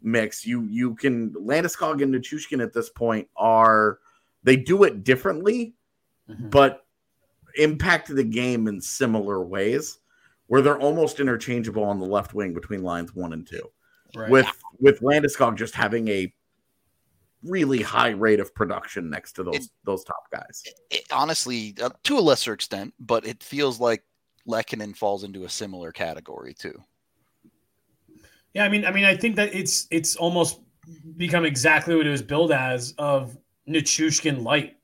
[0.02, 4.00] mix, you you can Landeskog and Nichushkin at this point are
[4.44, 5.74] they do it differently,
[6.30, 6.50] mm-hmm.
[6.50, 6.86] but
[7.58, 10.00] impact the game in similar ways
[10.48, 13.64] where they're almost interchangeable on the left wing between lines one and two
[14.16, 14.30] right.
[14.30, 14.48] with
[14.80, 16.32] with Landeskog just having a
[17.44, 20.64] really high rate of production next to those it, those top guys.
[20.90, 24.04] It, honestly, uh, to a lesser extent, but it feels like
[24.48, 26.74] Lehkonen falls into a similar category too.
[28.54, 30.62] Yeah, I mean, I mean, I think that it's it's almost
[31.18, 33.38] become exactly what it was billed as of
[33.70, 34.78] Nichushkin light.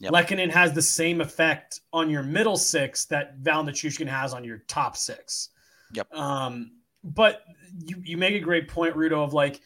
[0.00, 0.30] Yep.
[0.52, 4.96] Has the same effect on your middle six that Val Nichushkin has on your top
[4.96, 5.50] six.
[5.92, 6.14] Yep.
[6.14, 6.72] Um,
[7.04, 7.42] but
[7.84, 9.60] you, you make a great point, Rudo, of like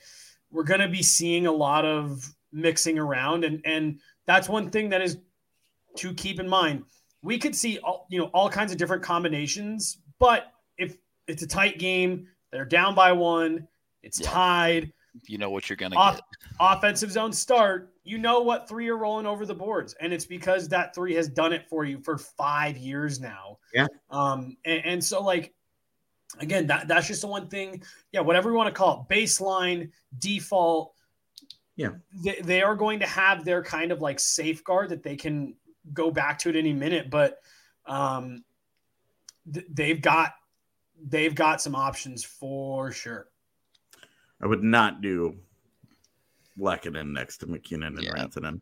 [0.51, 4.91] we're going to be seeing a lot of mixing around, and and that's one thing
[4.91, 5.19] that is
[5.99, 6.85] to keep in mind.
[7.25, 11.47] We could see all you know all kinds of different combinations, but if it's a
[11.47, 13.67] tight game, they're down by one,
[14.03, 14.31] it's yeah.
[14.31, 14.93] tied.
[15.27, 16.25] You know what you're going to Off- get.
[16.61, 17.93] Offensive zone start.
[18.05, 21.29] You know what three are rolling over the boards, and it's because that three has
[21.29, 23.59] done it for you for five years now.
[23.73, 23.87] Yeah.
[24.11, 24.57] Um.
[24.65, 25.55] And, and so like
[26.39, 27.83] again, that, that's just the one thing.
[28.13, 30.93] Yeah, whatever you want to call it, baseline, default.
[31.77, 31.91] Yeah,
[32.23, 35.55] they, they are going to have their kind of like safeguard that they can
[35.93, 37.41] go back to it any minute, but
[37.87, 38.45] um,
[39.53, 40.35] th- they've got
[41.07, 43.29] they've got some options for sure.
[44.43, 45.37] I would not do
[46.59, 48.13] Lehkonen next to MacKinnon and yeah.
[48.13, 48.61] Rantanen.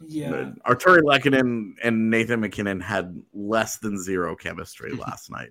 [0.00, 0.50] Yeah.
[0.66, 5.50] Artturi Lehkonen and Nathan MacKinnon had less than zero chemistry last night.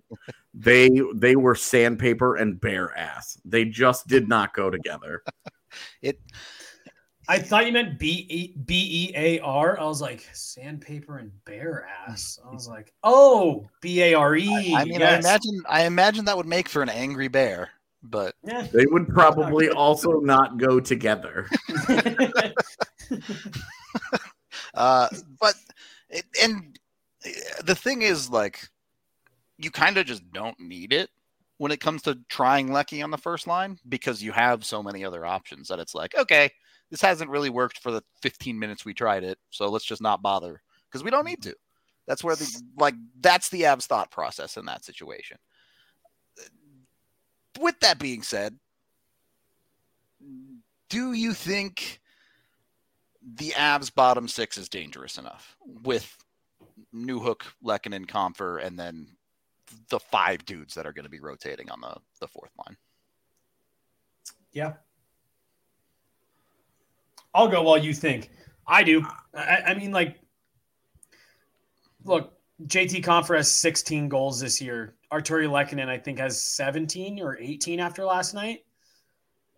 [0.54, 3.40] They they were sandpaper and bare ass.
[3.46, 5.24] They just did not go together.
[6.02, 6.20] it
[7.28, 9.80] I thought you meant B E B E A R.
[9.80, 12.40] I was like sandpaper and bare ass.
[12.46, 14.76] I was like, oh, B A R E.
[14.76, 15.26] I mean, yes.
[15.26, 17.70] I imagine I imagine that would make for an angry bear,
[18.04, 18.68] but yeah.
[18.74, 21.48] they would probably also not go together.
[24.74, 25.08] Uh,
[25.40, 25.56] but
[26.42, 26.80] and
[27.64, 28.68] the thing is, like,
[29.58, 31.10] you kind of just don't need it
[31.58, 35.06] when it comes to trying Lecky on the first line because you have so many
[35.06, 36.50] other options that it's like, okay,
[36.94, 40.22] this hasn't really worked for the 15 minutes we tried it, so let's just not
[40.22, 41.56] bother because we don't need to.
[42.06, 45.38] That's where the like that's the Avs thought process in that situation.
[47.60, 48.60] With that being said,
[50.88, 52.00] do you think
[53.24, 56.16] the Avs bottom six is dangerous enough with
[56.94, 59.08] Newhook, Lehkonen, Compher, and then
[59.90, 62.78] the five dudes that are going to be rotating on the, the fourth line?
[64.52, 64.74] Yeah.
[67.34, 68.30] I'll go while you think.
[68.67, 69.06] I do.
[69.34, 70.19] I, I mean, like,
[72.04, 72.34] look,
[72.65, 74.96] JT Compher has 16 goals this year.
[75.12, 78.65] Artturi Lehkonen, I think, has 17 or 18 after last night.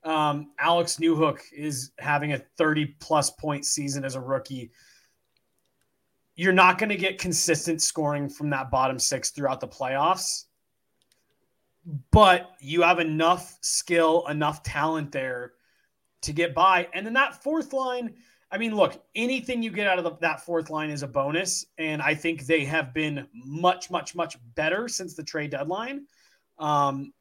[0.03, 4.71] Um, Alex Newhook is having a 30 plus point season as a rookie.
[6.35, 10.45] You're not going to get consistent scoring from that bottom six throughout the playoffs,
[12.11, 15.53] but you have enough skill, enough talent there
[16.25, 16.87] to get by.
[16.93, 18.13] And then that fourth line,
[18.51, 21.65] I mean, look, anything you get out of the, that fourth line is a bonus.
[21.77, 26.05] And I think they have been much, much, much better since the trade deadline.
[26.59, 27.11] Um,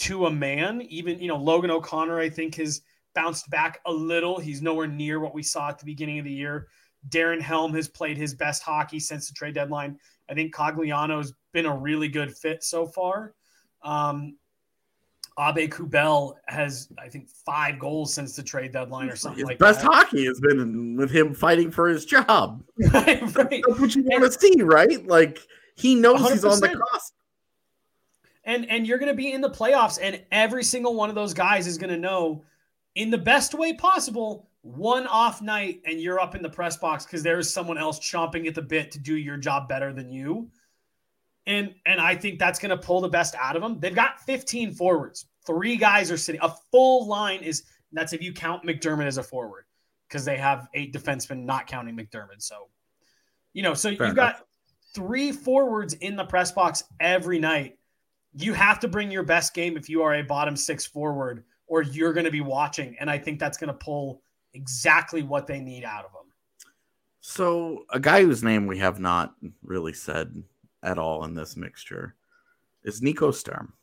[0.00, 0.80] to a man.
[0.82, 2.80] Even, you know, Logan O'Connor, I think, has
[3.14, 4.38] bounced back a little.
[4.38, 6.68] He's nowhere near what we saw at the beginning of the year.
[7.08, 9.98] Darren Helm has played his best hockey since the trade deadline.
[10.28, 13.34] I think Cogliano's been a really good fit so far.
[13.82, 14.36] Um,
[15.38, 19.80] Aube-Kubel has, I think, five goals since the trade deadline or something his like best
[19.80, 19.92] that.
[19.92, 22.62] hockey has been with him fighting for his job.
[22.92, 23.62] right, right.
[23.66, 25.06] That's what you want to see, right?
[25.06, 25.38] Like
[25.76, 26.80] he knows he's on the 100%.
[26.92, 27.14] cusp.
[28.44, 31.34] And and you're going to be in the playoffs, and every single one of those
[31.34, 32.42] guys is going to know,
[32.94, 37.04] in the best way possible, one off night, and you're up in the press box
[37.04, 40.10] because there is someone else chomping at the bit to do your job better than
[40.10, 40.50] you.
[41.50, 43.80] And and I think that's going to pull the best out of them.
[43.80, 45.26] They've got 15 forwards.
[45.44, 46.40] Three guys are sitting.
[46.42, 49.64] A full line is that's if you count MacDermid as a forward
[50.08, 52.40] because they have eight defensemen, not counting MacDermid.
[52.40, 52.68] So,
[53.52, 54.46] you know, so Fair you've got
[54.94, 57.78] three forwards in the press box every night.
[58.32, 61.82] You have to bring your best game if you are a bottom six forward, or
[61.82, 62.96] you're going to be watching.
[63.00, 64.22] And I think that's going to pull
[64.54, 66.32] exactly what they need out of them.
[67.20, 69.34] So a guy whose name we have not
[69.64, 70.44] really said
[70.82, 72.14] at all in this mixture
[72.82, 73.74] is Nico Sturm.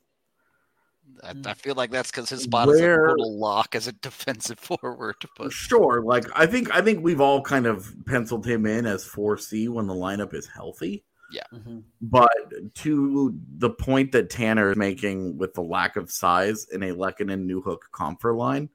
[1.23, 3.93] I, I feel like that's because his spot is a Where- total lock as a
[3.93, 5.15] defensive forward.
[5.38, 9.05] But Sure, like I think I think we've all kind of penciled him in as
[9.07, 11.03] 4C when the lineup is healthy.
[11.31, 11.43] Yeah.
[11.53, 11.79] Mm-hmm.
[12.01, 12.29] But
[12.75, 17.43] to the point that Tanner is making with the lack of size in a Lehkonen
[17.43, 18.69] New Hook Compher line,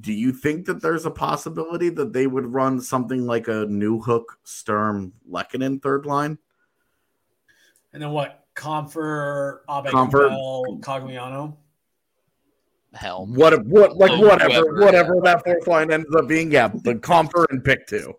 [0.00, 4.24] do you think that there's a possibility that they would run something like a Newhook
[4.44, 6.38] Sturm Lehkonen third line?
[7.92, 8.44] And then what?
[8.54, 10.28] Compher, Abe Compher.
[10.30, 11.56] Kubel, Cogliano.
[12.94, 13.34] Helm.
[13.34, 17.00] What what like Oh, whatever whoever, whatever that fourth line ends up being, yeah, but
[17.00, 18.14] Compher and pick two.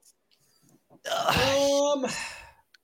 [1.12, 2.06] Um,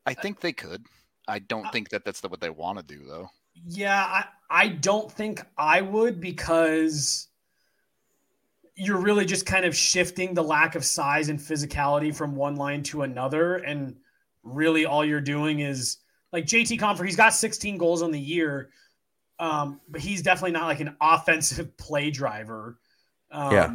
[0.06, 0.86] I think they could.
[1.28, 3.30] I don't think that that's the, what they want to do, though.
[3.68, 7.28] yeah, I, I don't think I would because
[8.76, 12.84] you're really just kind of shifting the lack of size and physicality from one line
[12.84, 13.56] to another.
[13.56, 13.96] And
[14.44, 15.98] really all you're doing is
[16.36, 18.70] like JT Compher, he's got 16 goals on the year.
[19.40, 22.78] Um, but he's definitely not like an offensive play driver.
[23.32, 23.74] Um, Yeah.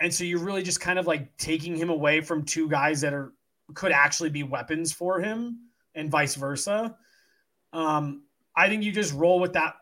[0.00, 3.12] And so you're really just kind of like taking him away from two guys that
[3.12, 3.34] are
[3.74, 5.58] could actually be weapons for him
[5.94, 6.96] and vice versa.
[7.74, 8.22] Um,
[8.56, 9.74] I think you just roll with that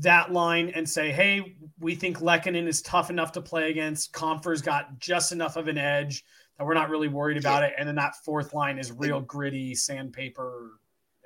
[0.00, 4.12] that line and say, hey, we think Lehkonen is tough enough to play against.
[4.12, 6.26] Compher's got just enough of an edge
[6.58, 7.72] that we're not really worried about it.
[7.78, 10.72] And then that fourth line is real gritty, sandpaper,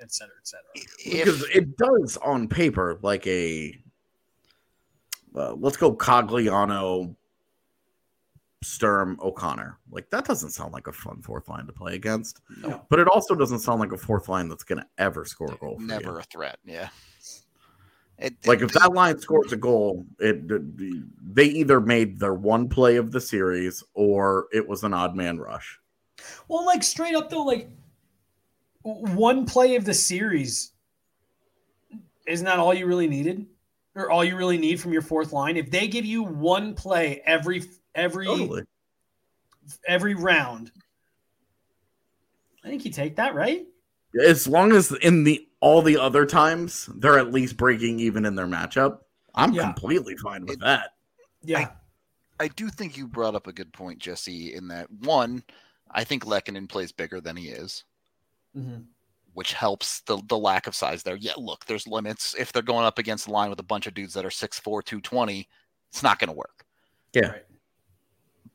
[0.01, 0.65] et cetera, et cetera.
[1.03, 3.73] because it does on paper like a
[5.35, 7.15] uh, let's go Cogliano,
[8.63, 9.77] Sturm, O'Connor.
[9.91, 12.85] Like that doesn't sound like a fun fourth line to play against, No.
[12.89, 15.57] but it also doesn't sound like a fourth line that's going to ever score a
[15.57, 15.77] goal.
[15.77, 16.17] For never you.
[16.17, 16.57] a threat.
[16.65, 16.89] Yeah.
[18.17, 20.41] It, Like it- if that line scores a goal, it
[21.33, 25.37] they either made their one play of the series or it was an odd man
[25.37, 25.79] rush.
[26.49, 27.77] Well, like straight up though, like w-
[28.83, 30.71] one play of the series,
[32.27, 33.45] isn't that all you really needed?
[33.95, 35.57] Or all you really need from your fourth line?
[35.57, 37.63] If they give you one play every
[37.95, 38.63] every Totally.
[39.87, 40.71] every round,
[42.63, 43.65] I think you take that, right?
[44.25, 48.35] As long as in the all the other times they're at least breaking even in
[48.35, 48.99] their matchup,
[49.35, 49.63] I'm Yeah.
[49.63, 50.91] completely fine with It- that.
[51.41, 51.71] Yeah.
[52.39, 55.43] I do think you brought up a good point, Jesse, in that one,
[55.91, 57.83] I think Lehkonen plays bigger than he is,
[58.57, 58.85] Mhm.
[59.33, 61.15] which helps the, the lack of size there.
[61.15, 62.35] Yeah, look, there's limits.
[62.37, 64.83] If they're going up against the line with a bunch of dudes that are 6'4,
[64.83, 65.47] 220,
[65.89, 66.65] it's not going to work.
[67.13, 67.27] Yeah.
[67.29, 67.45] Right.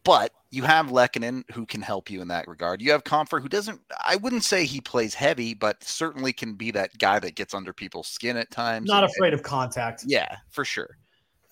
[0.05, 2.83] but you have Lehkonen who can help you in that regard.
[2.83, 6.71] You have Compher who doesn't, I wouldn't say he plays heavy, but certainly can be
[6.73, 8.87] that guy that gets under people's skin at times.
[8.89, 10.05] Not and- afraid of contact.
[10.07, 10.99] Yeah, for sure.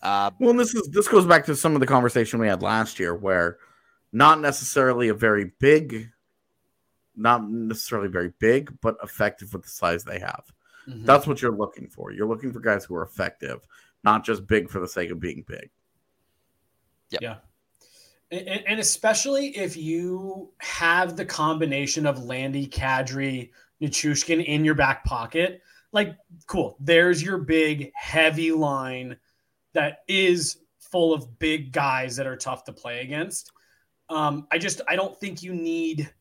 [0.03, 2.99] Uh, Well, this is this goes back to some of the conversation we had last
[3.01, 3.59] year, where
[4.13, 6.11] not necessarily a very big,
[7.17, 10.45] not necessarily very big, but effective with the size they have.
[10.89, 11.05] Mhm.
[11.07, 12.11] That's what you're looking for.
[12.13, 13.67] You're looking for guys who are effective,
[14.03, 15.71] not just big for the sake of being big.
[17.11, 17.39] Yeah.
[18.31, 23.51] And, and- and especially if you have the combination of Landy, Kadri,
[23.81, 25.61] Nichushkin in your back pocket,
[25.93, 26.77] like, cool.
[26.81, 29.19] There's your big, heavy line
[29.75, 33.53] that is full of big guys that are tough to play against.
[34.09, 36.13] Um, I just, I don't think you need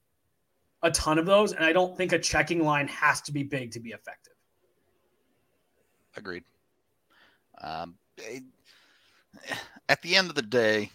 [0.84, 1.54] a ton of those.
[1.54, 4.34] And I don't think a checking line has to be big to be effective.
[6.16, 6.44] Agreed.
[7.60, 8.44] Um, it-
[9.88, 10.92] at the end of the day,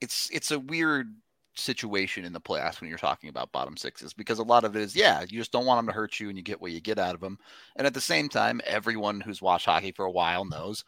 [0.00, 1.14] it's it's a weird
[1.54, 4.82] situation in the playoffs when you're talking about bottom sixes because a lot of it
[4.82, 6.82] is yeah you just don't want them to hurt you and you get what you
[6.82, 7.38] get out of them
[7.76, 10.84] and at the same time everyone who's watched hockey for a while knows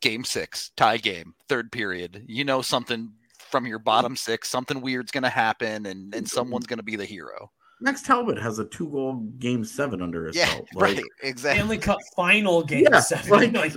[0.00, 3.10] game six tie game third period you know something
[3.54, 6.96] from your bottom six something weird's going to happen and and someone's going to be
[6.96, 7.48] the hero
[7.80, 10.68] Max Talbot has a two goal game seven under his yeah belt.
[10.74, 13.30] Like, right exactly Stanley Cup final game Yeah, seven.
[13.30, 13.72] like- Like,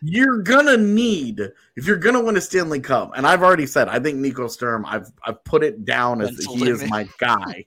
[0.00, 1.40] you're gonna need
[1.76, 4.86] if you're gonna win a Stanley Cup, and I've already said I think Nico Sturm.
[4.86, 7.66] I've I've put it down as Mental he is my guy.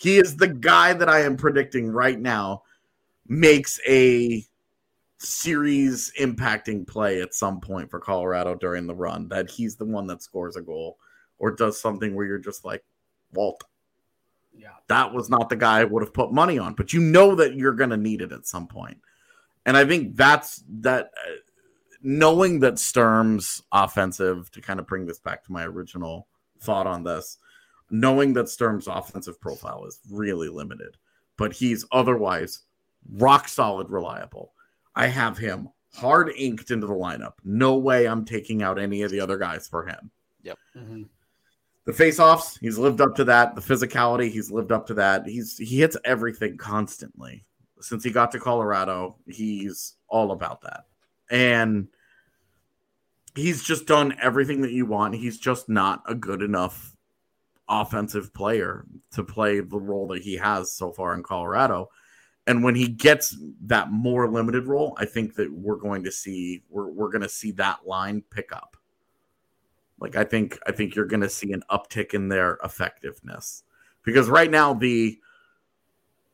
[0.00, 2.62] he is the guy that I am predicting right now
[3.28, 4.42] makes a
[5.18, 9.28] series impacting play at some point for Colorado during the run.
[9.28, 10.98] That he's the one that scores a goal
[11.38, 12.84] or does something where you're just like,
[13.32, 13.64] Walt,
[14.56, 14.68] yeah.
[14.88, 17.54] that was not the guy I would have put money on, but you know that
[17.54, 18.98] you're going to need it at some point.
[19.64, 21.32] And I think that's that uh,
[22.02, 26.28] knowing that Sturm's offensive to kind of bring this back to my original
[26.60, 27.38] thought on this,
[27.90, 30.96] knowing that Sturm's offensive profile is really limited,
[31.36, 32.60] but he's otherwise
[33.14, 34.52] rock solid reliable.
[34.96, 37.34] I have him hard inked into the lineup.
[37.44, 40.10] No way I'm taking out any of the other guys for him.
[40.76, 41.08] Mhm.
[41.84, 43.54] the face-offs he's lived up to that.
[43.54, 45.26] The physicality he's lived up to that.
[45.26, 47.44] He's he hits everything constantly.
[47.80, 50.86] Since he got to colorado he's all about that.
[51.30, 51.88] And
[53.34, 55.14] he's just done everything that you want.
[55.14, 56.96] He's just not a good enough
[57.68, 61.88] offensive player to play the role that he has so far in colorado
[62.46, 66.62] and when he gets that more limited role i think that we're going to see
[66.68, 68.76] we're, we're going to see that line pick up
[70.00, 73.62] like I think I think you're going to see an uptick in their effectiveness
[74.02, 75.18] because right now the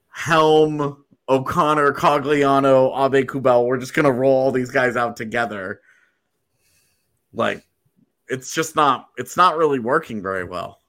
[0.09, 5.81] Helm, O'Connor, Cogliano, Aube-Kubel, we're just going to roll all these guys out together.
[7.33, 7.65] Like
[8.29, 10.81] it's just not it's not really working very well.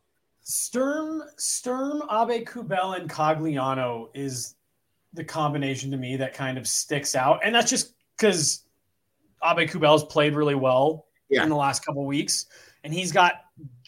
[0.42, 4.56] Sturm, Sturm, Aube-Kubel, and Cogliano is
[5.14, 8.64] the combination to me that kind of sticks out, and that's just because
[9.44, 11.44] Aube-Kubel's played really well Yeah.
[11.44, 12.46] in the last couple weeks,
[12.84, 13.42] and he's got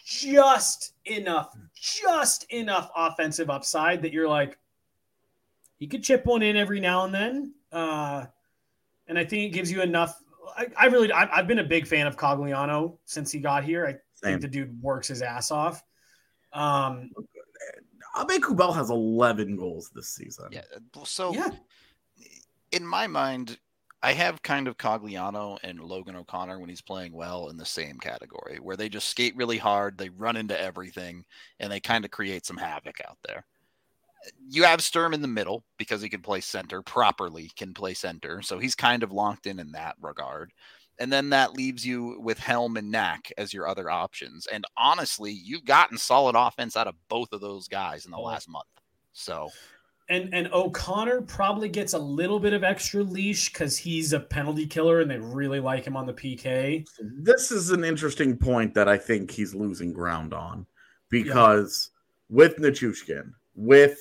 [0.04, 4.58] just enough, just enough offensive upside that you're like,
[5.78, 8.26] he could chip one in every now and then, uh,
[9.08, 10.22] and I think it gives you enough.
[10.56, 13.86] I, I really, I, I've been a big fan of Cogliano since he got here.
[13.86, 14.00] I Same.
[14.40, 15.84] think the dude works his ass off.
[16.54, 17.12] Um,
[18.16, 20.48] Aube-Kubel has 11 goals this season.
[20.52, 20.62] Yeah.
[21.04, 21.50] So yeah,
[22.72, 23.58] in my mind,
[24.04, 27.98] I have kind of Cogliano and Logan O'Connor when he's playing well in the same
[27.98, 31.26] category, where they just skate really hard, they run into everything,
[31.60, 33.46] and they kind of create some havoc out there.
[34.48, 38.42] You have Sturm in the middle because he can play center properly, can play center,
[38.42, 40.52] so he's kind of locked in in that regard.
[41.00, 44.48] And then that leaves you with Helm and Knack as your other options.
[44.48, 48.24] And honestly, you've gotten solid offense out of both of those guys in the Oh.
[48.24, 48.68] last month.
[49.14, 49.50] So
[50.08, 54.68] and and O'Connor probably gets a little bit of extra leash because he's a penalty
[54.68, 56.86] killer and they really like him on the PK.
[57.02, 60.66] This is an interesting point that I think he's losing ground on
[61.10, 61.92] because
[62.30, 63.98] with Nichushkin, with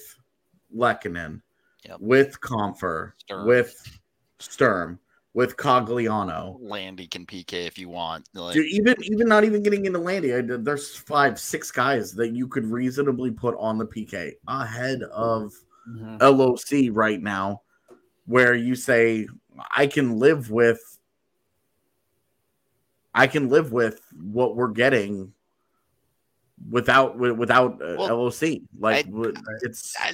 [0.75, 1.41] Lehkonen,
[1.87, 2.01] Yep.
[2.01, 3.47] with Compher, Sturm.
[3.47, 3.99] with
[4.41, 4.99] Sturm,
[5.35, 8.29] with Cogliano, Landy can PK if you want.
[8.35, 12.31] Like, Dude, even even not even getting into Landy, I, there's five, six guys that
[12.31, 15.53] you could reasonably put on the PK ahead of
[16.21, 17.63] LOC right now,
[18.27, 19.27] where you say
[19.77, 20.81] I can live with,
[23.13, 25.33] I can live with what we're getting
[26.71, 28.61] without without uh, Well, LOC.
[28.79, 30.13] Like I- w- it's I,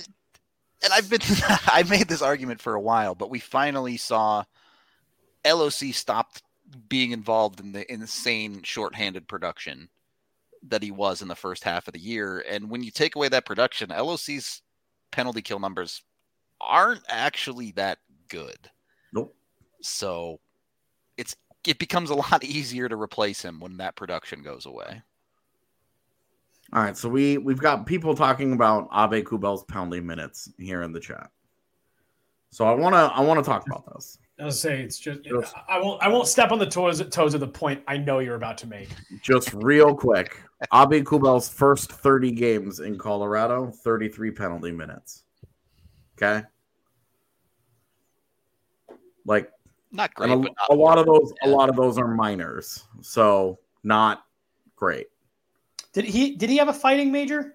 [0.83, 1.21] and I've been
[1.67, 4.45] I made this argument for a while, but we finally saw
[5.47, 6.43] LOC stopped
[6.89, 9.89] being involved in the insane shorthanded production
[10.69, 12.45] that he was in the first half of the year.
[12.49, 14.63] And when you take away that production, LOC's
[15.11, 16.03] penalty kill numbers
[16.61, 18.71] aren't actually that good.
[19.13, 19.35] Nope.
[19.81, 20.41] So
[21.17, 21.35] it's
[21.67, 25.03] it becomes a lot easier to replace him when that production goes away.
[26.73, 31.01] All right, so we we've got people talking about Aube-Kubel's penalty minutes here in the
[31.01, 31.31] chat.
[32.51, 34.19] So I want to I want to talk about this.
[34.41, 35.21] I'll say it's just
[35.69, 38.37] I won't I won't step on the toes toes of the point I know you're
[38.37, 38.89] about to make.
[39.23, 40.41] Just real quick,
[40.73, 45.25] Aube-Kubel's first 30 games in Colorado, 33 penalty minutes.
[46.17, 46.43] Okay,
[49.25, 49.51] like
[49.93, 52.09] Not great, and a, but not a lot of those a lot of those are
[52.09, 54.25] minors, so not
[54.77, 55.07] great.
[55.93, 57.55] Did he did he have a fighting major?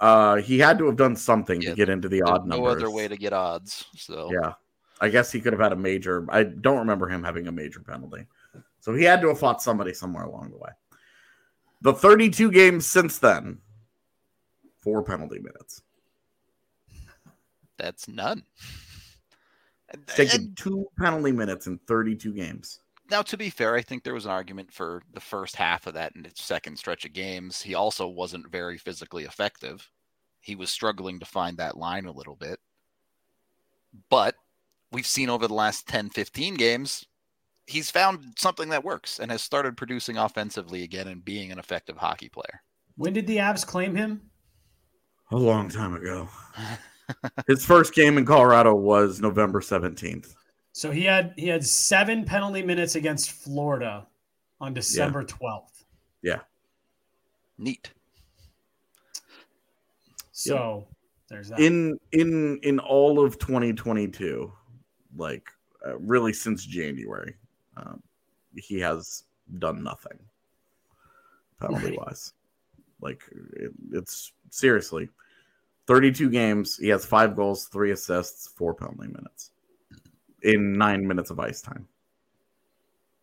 [0.00, 2.56] Uh, he had to have done something Yeah, to get into the There's odd no
[2.56, 2.82] numbers.
[2.82, 3.86] other way to get odds.
[3.96, 4.54] So Yeah.
[5.00, 6.24] I guess he could have had a major.
[6.30, 8.26] I don't remember him having a major penalty.
[8.80, 10.70] So he had to have fought somebody somewhere along the way.
[11.82, 13.58] The 32 games since then,
[14.78, 15.82] four penalty minutes.
[17.76, 18.44] that's none.
[19.90, 22.80] And- It's taken two penalty minutes in 32 games.
[23.10, 25.94] now, to be fair, I think there was an argument for the first half of
[25.94, 27.60] that in its second stretch of games.
[27.60, 29.90] He also wasn't very physically effective.
[30.40, 32.60] He was struggling to find that line a little bit.
[34.08, 34.36] But
[34.94, 37.04] we've seen over the last 10, 15 games,
[37.66, 41.96] he's found something that works and has started producing offensively again and being an effective
[41.96, 42.62] hockey player.
[42.96, 44.22] When did the Avs claim him?
[45.32, 46.28] A long time ago.
[47.46, 50.34] His first game in Colorado was November 17th.
[50.72, 54.08] So he had he had seven penalty minutes against Florida
[54.60, 55.84] on December twelfth.
[56.20, 56.40] Yeah.
[57.58, 57.92] Neat.
[60.32, 60.88] So
[61.28, 61.60] there's that.
[61.60, 64.52] In in in all of 2022,
[65.16, 65.48] like
[65.86, 67.34] uh, really since January,
[67.76, 68.02] um,
[68.56, 69.24] he has
[69.58, 70.18] done nothing
[71.60, 72.32] penalty wise.
[73.00, 73.22] Like
[73.54, 75.08] it, it's seriously
[75.86, 76.76] 32 games.
[76.76, 79.50] He has five goals, three assists, four penalty minutes
[80.42, 81.86] in nine minutes of ice time.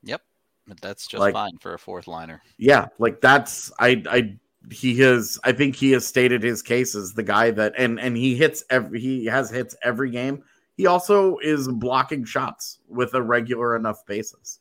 [0.03, 0.21] Yep.
[0.67, 2.41] But that's just Like- fine for a fourth liner.
[2.57, 4.37] Yeah, like that's I I
[4.71, 8.15] he has I think he has stated his case as the guy that and and
[8.15, 10.43] he hits every he has hits every game.
[10.77, 14.59] He also is blocking shots with a regular enough basis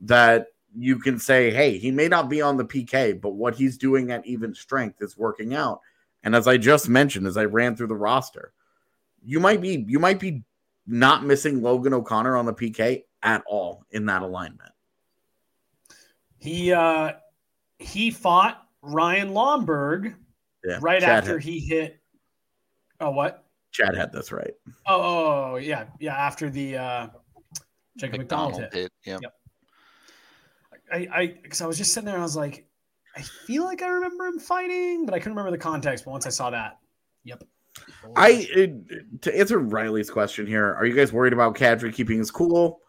[0.00, 0.46] that
[0.78, 4.10] you can say, hey, he may not be on the PK, but what he's doing
[4.10, 5.80] at even strength is working out.
[6.22, 8.52] And as I just mentioned, as I ran through the roster,
[9.24, 10.42] you might be you might be
[10.86, 14.72] not missing Logan O'Connor on the PK at all in that alignment.
[16.38, 17.12] he uh
[17.78, 20.14] he fought Ryan Lomberg
[20.64, 22.00] Yeah, right Chad after he hit.
[23.00, 23.45] Oh what?
[23.76, 24.54] Chad had this right.
[24.86, 26.16] Oh, oh, oh, yeah, yeah.
[26.16, 27.06] After the uh,
[27.98, 28.82] Jacob MacDonald, MacDonald hit.
[28.82, 28.92] hit.
[29.04, 29.20] Yep.
[29.22, 29.32] Yep.
[30.92, 32.66] I, I, because I was just sitting there and I was like,
[33.16, 36.04] I feel like I remember him fighting, but I couldn't remember the context.
[36.04, 36.78] But once I saw that,
[37.24, 37.44] yep.
[38.14, 42.30] I it, to answer Riley's question here, are you guys worried about Kadri keeping his
[42.30, 42.80] cool?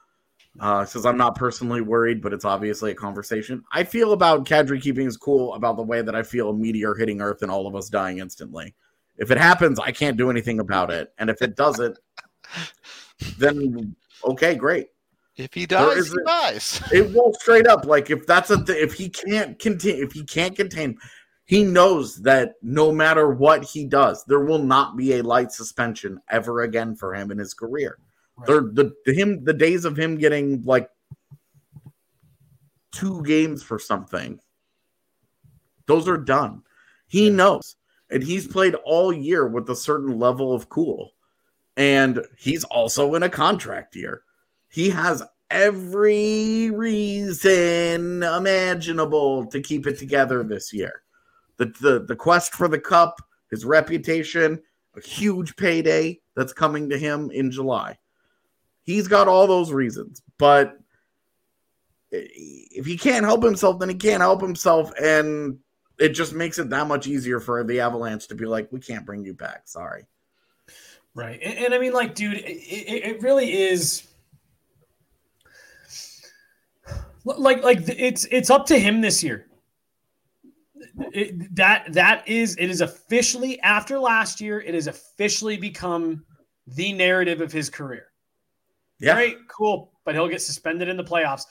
[0.60, 3.64] Uh, says I'm not personally worried, but it's obviously a conversation.
[3.74, 6.96] I feel about Kadri keeping his cool about the way that I feel a meteor
[6.96, 8.74] hitting Earth and all of us dying instantly.
[9.18, 11.98] If it happens, I can't do anything about it, and if it doesn't,
[13.38, 14.88] then okay, great.
[15.38, 16.82] If he dies, he dies.
[16.92, 20.24] It will straight up like if that's a th- if he can't contain if he
[20.24, 20.98] can't contain
[21.46, 26.20] he knows that no matter what he does there will not be a light suspension
[26.30, 28.00] ever again for him in his career
[28.36, 28.48] Right.
[28.48, 30.90] The, the him the days of him getting like
[32.92, 34.40] two games for something
[35.86, 36.64] those are done
[37.08, 37.34] he Yeah.
[37.36, 37.77] knows
[38.10, 41.12] and he's played all year with a certain level of cool
[41.76, 44.24] and he's also in a contract year
[44.70, 51.04] he has every reason imaginable to keep it together this year.
[51.58, 54.62] The, the the quest for the cup, his reputation,
[54.96, 57.98] a huge payday that's coming to him in July.
[58.84, 60.78] He's got all those reasons, but
[62.12, 65.58] if he can't help himself, then he can't help himself, and
[66.00, 69.06] it just makes it that much easier for the Avalanche to be like, "We can't
[69.06, 69.68] bring you back.
[69.68, 70.06] Sorry."
[71.16, 71.40] Right.
[71.42, 74.08] And, and I mean, like, dude, it, it, it really is
[77.26, 79.48] like like it's it's up to him this year.
[81.12, 84.62] It, that that is it is officially after last year.
[84.62, 86.24] It has officially become
[86.68, 88.08] the narrative of his career.
[89.00, 91.44] Yeah, Great, cool, but he'll get suspended in the playoffs.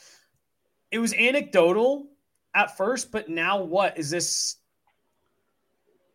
[0.90, 2.08] It was anecdotal
[2.56, 4.56] at first, but now what is this?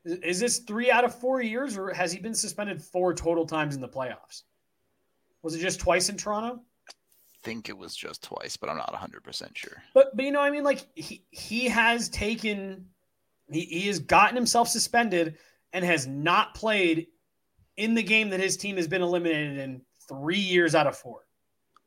[0.03, 3.75] Is this three out of four years, or has he been suspended four total times
[3.75, 4.41] in the playoffs?
[5.43, 6.59] Was it just twice in Toronto?
[6.89, 6.91] I
[7.43, 9.83] think it was just twice, but I'm not 100% sure.
[9.93, 12.87] But but you know, I mean, like he he has taken,
[13.51, 15.37] he, he has gotten himself suspended
[15.71, 17.07] and has not played
[17.77, 21.21] in the game that his team has been eliminated in three years out of four.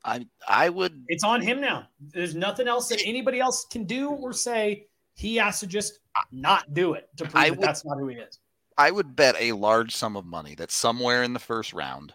[0.05, 1.87] I I would It's on him now.
[1.99, 4.87] There's nothing else that anybody else can do or say.
[5.15, 5.99] He has to just
[6.31, 8.39] not do it to prove I that would- that's not who he is.
[8.77, 12.13] I would bet a large sum of money that somewhere in the first round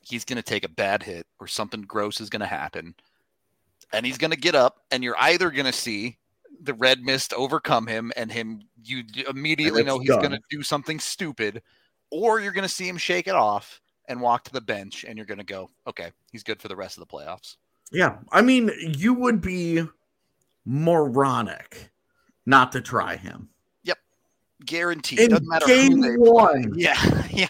[0.00, 2.94] he's going to take a bad hit or something gross is going to happen
[3.92, 6.18] and he's going to get up and you're either going to see
[6.60, 11.00] the red mist overcome him and him you immediately know he's going to do something
[11.00, 11.60] stupid
[12.10, 15.16] or you're going to see him shake it off and walk to the bench and
[15.16, 17.56] you're going to go okay he's good for the rest of the playoffs
[17.92, 19.82] Yeah, I mean, you would be
[20.64, 21.90] moronic
[22.46, 23.48] not to try him
[23.84, 23.98] Yep.
[24.66, 26.14] guaranteed in doesn't matter game play.
[26.16, 26.72] one.
[26.76, 27.46] yeah yeah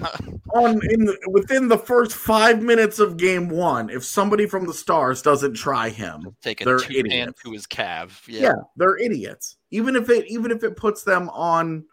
[0.54, 4.74] On in the, within the first five minutes of game one, if somebody from the
[4.74, 7.42] Stars doesn't try him, take a They're idiots.
[7.42, 8.42] to his calf yeah.
[8.42, 9.56] yeah they're idiots.
[9.70, 11.84] Even if it even if it puts them on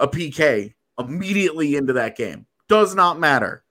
[0.00, 3.63] a PK immediately into that game, does not matter.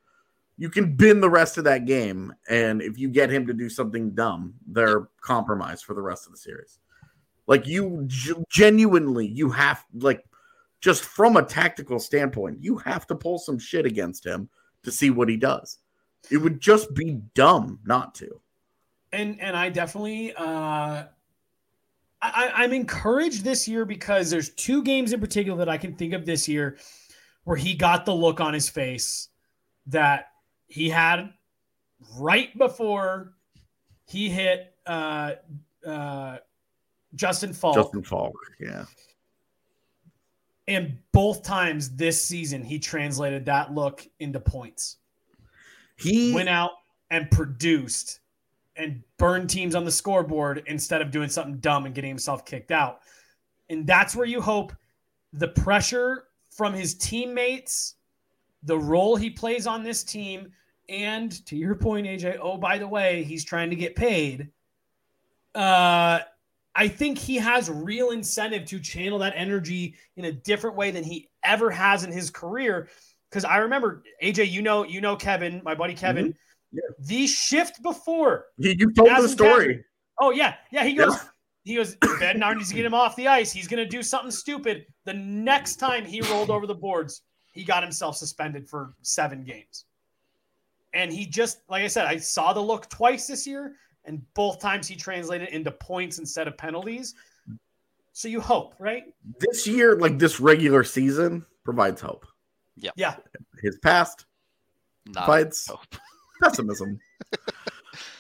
[0.58, 3.70] You can bin the rest of that game, and if you get him to do
[3.70, 6.80] something dumb, they're compromised for the rest of the series.
[7.48, 10.24] Like you g- genuinely, you have like
[10.80, 14.48] just from a tactical standpoint, you have to pull some shit against him
[14.84, 15.80] to see what he does.
[16.30, 18.40] It would just be dumb not to.
[19.12, 21.06] and and I definitely uh
[22.22, 26.14] I, I'm encouraged this year because there's two games in particular that I can think
[26.14, 26.78] of this year
[27.44, 29.28] where he got the look on his face
[29.88, 30.28] that
[30.74, 31.32] he had
[32.18, 33.34] right before
[34.08, 35.34] he hit uh
[35.86, 36.38] uh
[37.14, 37.76] Justin Falk.
[37.76, 38.86] Justin Falk, yeah.
[40.68, 44.98] and both times this season he translated that look into points.
[45.96, 46.72] He went out
[47.12, 48.22] and produced
[48.76, 52.72] and burned teams on the scoreboard instead of doing something dumb and getting himself kicked
[52.72, 53.02] out.
[53.70, 54.74] And that's where you hope
[55.34, 57.94] the pressure from his teammates,
[58.64, 60.52] the role he plays on this team,
[60.90, 64.50] and to your point, AJ, oh, by the way, he's trying to get paid.
[65.56, 66.20] Uh,
[66.76, 71.04] I think he has real incentive to channel that energy in a different way than
[71.04, 72.90] he ever has in his career.
[73.30, 76.36] Because I remember AJ, you know, you know Kevin, my buddy Kevin,
[76.72, 76.82] Yeah.
[77.00, 78.46] the shift before.
[78.58, 79.68] you, you told the story.
[79.68, 79.84] happened.
[80.20, 80.84] Oh yeah, yeah.
[80.84, 81.22] He goes, Yeah.
[81.64, 81.96] he goes.
[82.20, 83.52] Bednar needs to get him off the ice.
[83.52, 84.86] He's gonna do something stupid.
[85.06, 87.22] The next time he rolled over the boards,
[87.54, 89.86] he got himself suspended for seven games.
[90.94, 93.76] And he just, like I said, I saw the look twice this year,
[94.06, 97.16] and both times he translated into points instead of penalties.
[98.12, 99.06] So you hope, right?
[99.40, 102.28] This year, like this regular season, provides hope.
[102.76, 102.92] Yeah.
[102.96, 103.16] Yeah.
[103.62, 104.26] His past
[105.08, 105.96] not provides hope.
[106.44, 107.00] pessimism.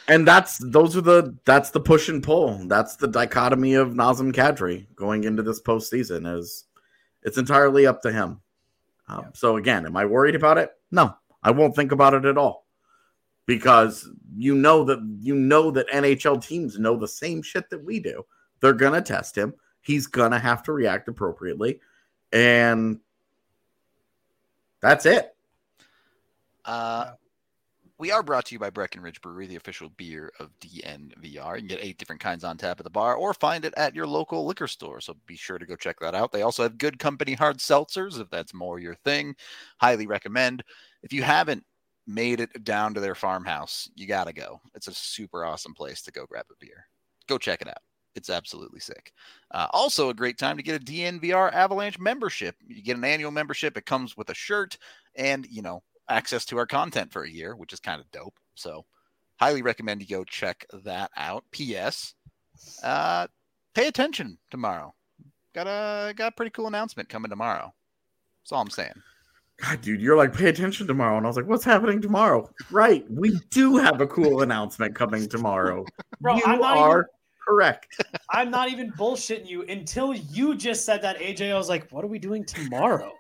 [0.08, 2.68] and that's those are the that's the push and pull.
[2.68, 6.40] That's the dichotomy of Nazem Kadri going into this postseason.
[6.40, 6.66] Is
[7.22, 8.42] it's entirely up to him.
[9.08, 10.72] Um, So again, am I worried about it?
[10.92, 12.63] No, I won't think about it at all
[13.46, 18.00] because you know that you know that NHL teams know the same shit that we
[18.00, 18.26] do.
[18.60, 19.54] They're gonna test him.
[19.82, 21.80] He's gonna have to react appropriately,
[22.32, 23.00] and
[24.82, 25.36] that's it.
[26.66, 27.12] Uh,
[28.04, 31.56] we are brought to you by Breckenridge Brewery, the official beer of DNVR.
[31.56, 33.96] You can get eight different kinds on tap at the bar or find it at
[33.96, 35.00] your local liquor store.
[35.00, 36.32] So be sure to go check that out.
[36.32, 39.36] They also have good company hard seltzers if that's more your thing.
[39.78, 40.64] Highly recommend.
[41.04, 41.64] If you haven't
[42.06, 44.60] made it down to their farmhouse, you got to go.
[44.76, 46.88] It's a super awesome place to go grab a beer.
[47.28, 47.82] Go check it out.
[48.16, 49.12] It's absolutely sick.
[49.52, 52.56] Uh, also, a great time to get a DNVR Avalanche membership.
[52.68, 53.76] You get an annual membership.
[53.76, 54.78] It comes with a shirt
[55.16, 58.38] and, you know, access to our content for a year, which is kind of dope.
[58.56, 58.86] So,
[59.38, 61.44] highly recommend you go check that out.
[61.52, 62.14] P.S.
[62.84, 63.28] Uh,
[63.74, 64.94] pay attention tomorrow.
[65.56, 67.74] Got a got a pretty cool announcement coming tomorrow.
[68.42, 69.02] That's all I'm saying.
[69.62, 71.18] God, dude, you're like, pay attention tomorrow.
[71.18, 72.50] And I was like, what's happening tomorrow?
[72.72, 73.06] Right.
[73.10, 75.86] We do have a cool announcement coming tomorrow.
[76.20, 77.06] Bro, you I'm not are even-
[77.48, 78.04] correct.
[78.32, 81.52] I'm not even bullshitting you until you just said that, AJ.
[81.54, 83.12] I was like, what are we doing tomorrow?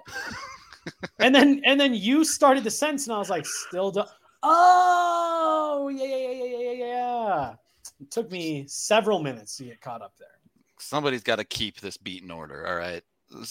[1.19, 4.03] and then and then you started the sentence, and I was like, still do-
[4.41, 7.53] Oh, yeah, yeah, yeah, yeah, yeah, yeah, yeah.
[8.01, 10.27] It took me several minutes to get caught up there.
[10.79, 12.67] Somebody's got to keep this beat in order.
[12.67, 13.01] All right.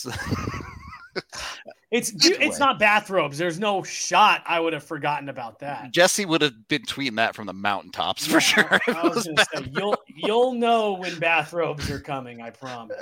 [1.92, 2.66] It's dude, Either it's way.
[2.66, 3.36] not bathrobes.
[3.36, 4.42] There's no shot.
[4.46, 5.92] I would have forgotten about that.
[5.92, 8.80] Jesse would have been tweeting that from the mountaintops for sure.
[8.88, 12.40] I was was gonna say, you'll you'll know when bathrobes are coming.
[12.40, 12.96] I promise.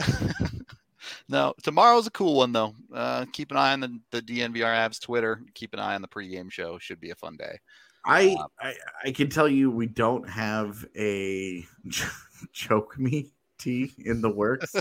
[1.28, 2.74] no, tomorrow's a cool one though.
[2.92, 5.40] Uh, keep an eye on the, the DNVR Abs Twitter.
[5.54, 6.76] Keep an eye on the pregame show.
[6.78, 7.58] Should be a fun day.
[8.04, 8.74] I, Uh, I
[9.04, 11.64] I can tell you we don't have a
[12.52, 14.74] choke me tee in the works,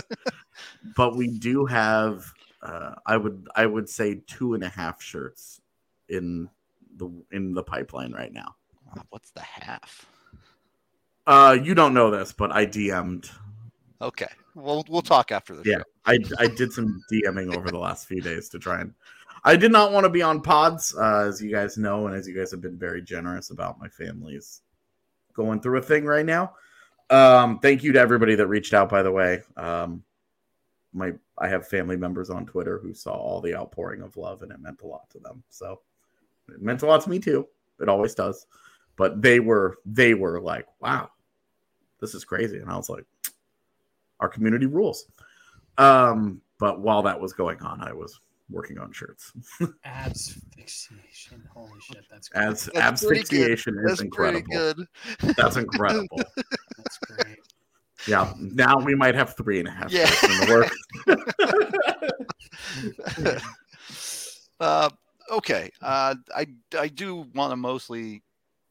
[0.96, 2.24] but we do have.
[2.62, 5.60] Uh, I would I would say two and a half shirts
[6.08, 6.48] in
[6.96, 8.54] the in the pipeline right now.
[9.10, 10.06] What's the half?
[11.26, 13.30] Uh, you don't know this, but I DM'd.
[14.02, 15.84] Okay, we'll we'll talk after the Yeah, show.
[16.06, 18.94] I I did some DMing over the last few days to try and.
[19.42, 22.28] I did not want to be on pods, uh, as you guys know, and as
[22.28, 24.60] you guys have been very generous about my family's
[25.32, 26.52] going through a thing right now.
[27.08, 28.90] Um, thank you to everybody that reached out.
[28.90, 30.04] By the way, um,
[30.92, 34.50] my I have family members on Twitter who saw all the outpouring of love, and
[34.52, 35.42] it meant a lot to them.
[35.50, 35.80] So
[36.48, 37.46] it meant a lot to me too.
[37.80, 38.46] It always does.
[38.96, 41.10] But they were they were like, "Wow,
[42.00, 43.04] this is crazy," and I was like,
[44.20, 45.06] "Our community rules."
[45.78, 48.20] Um, but while that was going on, I was
[48.50, 49.32] working on shirts.
[49.84, 51.42] Abs fixation.
[51.54, 52.44] Holy shit, that's great.
[52.44, 53.28] As That's abs pretty good.
[53.48, 54.48] fixation is That's incredible.
[54.50, 54.86] good.
[55.36, 56.18] That's incredible.
[56.76, 57.38] That's great.
[58.06, 58.32] Yeah.
[58.38, 60.10] Now we might have three and a half Yeah.
[60.22, 60.70] in the
[61.06, 61.50] works.
[64.60, 64.90] uh,
[65.30, 65.70] okay.
[65.82, 66.46] Uh, I
[66.78, 68.22] I do want to mostly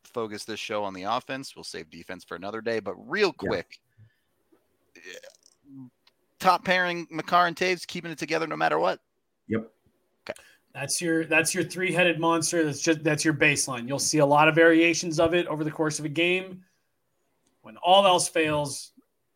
[0.03, 1.55] focus this show on the offense.
[1.55, 2.79] We'll save defense for another day.
[2.79, 3.47] But real Yeah.
[3.47, 3.79] quick,
[6.39, 8.99] top pairing Makar and Toews keeping it together no matter what.
[9.47, 9.69] Yep.
[10.73, 12.63] That's your that's your three headed monster.
[12.63, 13.87] That's just that's your baseline.
[13.87, 16.63] You'll see a lot of variations of it over the course of a game.
[17.63, 18.91] When all else fails,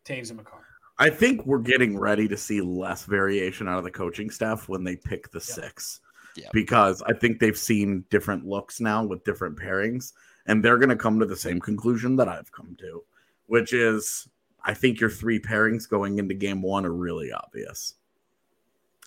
[0.05, 0.59] Toews and Makar.
[0.99, 4.83] I think we're getting ready to see less variation out of the coaching staff when
[4.83, 6.01] they pick the six.
[6.35, 6.51] Yep.
[6.51, 10.13] Because I think they've seen different looks now with different pairings,
[10.47, 13.03] and they're going to come to the same conclusion that I've come to,
[13.47, 14.27] which is
[14.63, 17.95] I think your three pairings going into game one are really obvious.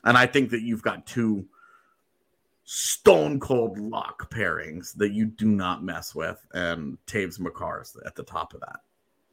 [0.05, 1.47] And I think that you've got two
[2.65, 8.23] stone cold lock pairings that you do not mess with, and Toews Makar's at the
[8.23, 8.81] top of that.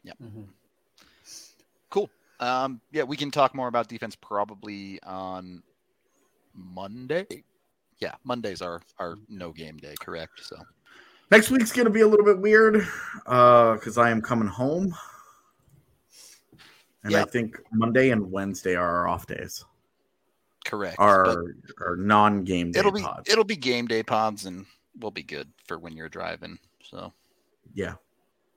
[0.03, 0.13] Yeah.
[0.21, 0.47] Mhm.
[1.93, 2.09] Cool.
[2.39, 5.61] Um, yeah, we can talk more about defense probably on
[6.55, 7.27] Monday.
[7.99, 10.43] Yeah, Mondays are our no game day, correct?
[10.43, 10.57] So
[11.29, 12.87] Next week's gonna be a little bit weird
[13.25, 14.95] because I am coming home,
[17.03, 19.63] and I think Monday and Wednesday are our off days,
[20.65, 20.95] correct.
[20.97, 21.43] our
[21.79, 23.29] our non game day it'll be pods.
[23.29, 24.65] it'll be game day pods, and
[24.99, 26.57] we'll be good for when you're driving.
[26.81, 27.13] So
[27.75, 27.93] yeah,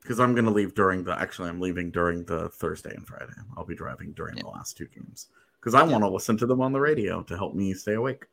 [0.06, 1.18] because I'm gonna leave during the.
[1.20, 3.32] Actually, I'm leaving during the Thursday and Friday.
[3.56, 4.44] I'll be driving during Yeah.
[4.44, 5.26] the last two games
[5.58, 5.90] because I Yeah.
[5.90, 8.26] want to listen to them on the radio to help me stay awake.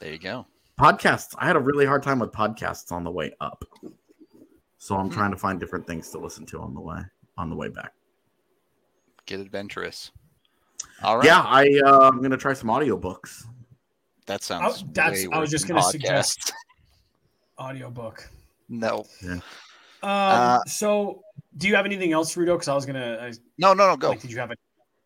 [0.00, 0.46] there you go.
[0.78, 1.34] Podcasts.
[1.38, 3.64] I had a really hard time with podcasts on the way up,
[4.78, 5.12] so I'm Hmm.
[5.14, 7.00] trying to find different things to listen to on the way
[7.38, 7.92] on the way back.
[9.26, 10.10] Get adventurous.
[11.02, 11.24] All right.
[11.26, 13.44] Yeah, I uh, I'm gonna try some audiobooks.
[14.26, 14.82] that sounds.
[14.82, 15.90] Oh, that's- way I was just gonna podcast.
[15.92, 16.52] suggest-
[17.58, 18.28] Audiobook.
[18.68, 19.04] No,
[20.02, 21.22] Um, Uh, so
[21.56, 22.54] do you have anything else, Rudo?
[22.54, 23.96] Because I was gonna I, no, no, no.
[23.96, 24.10] Go.
[24.10, 24.56] like, did you have a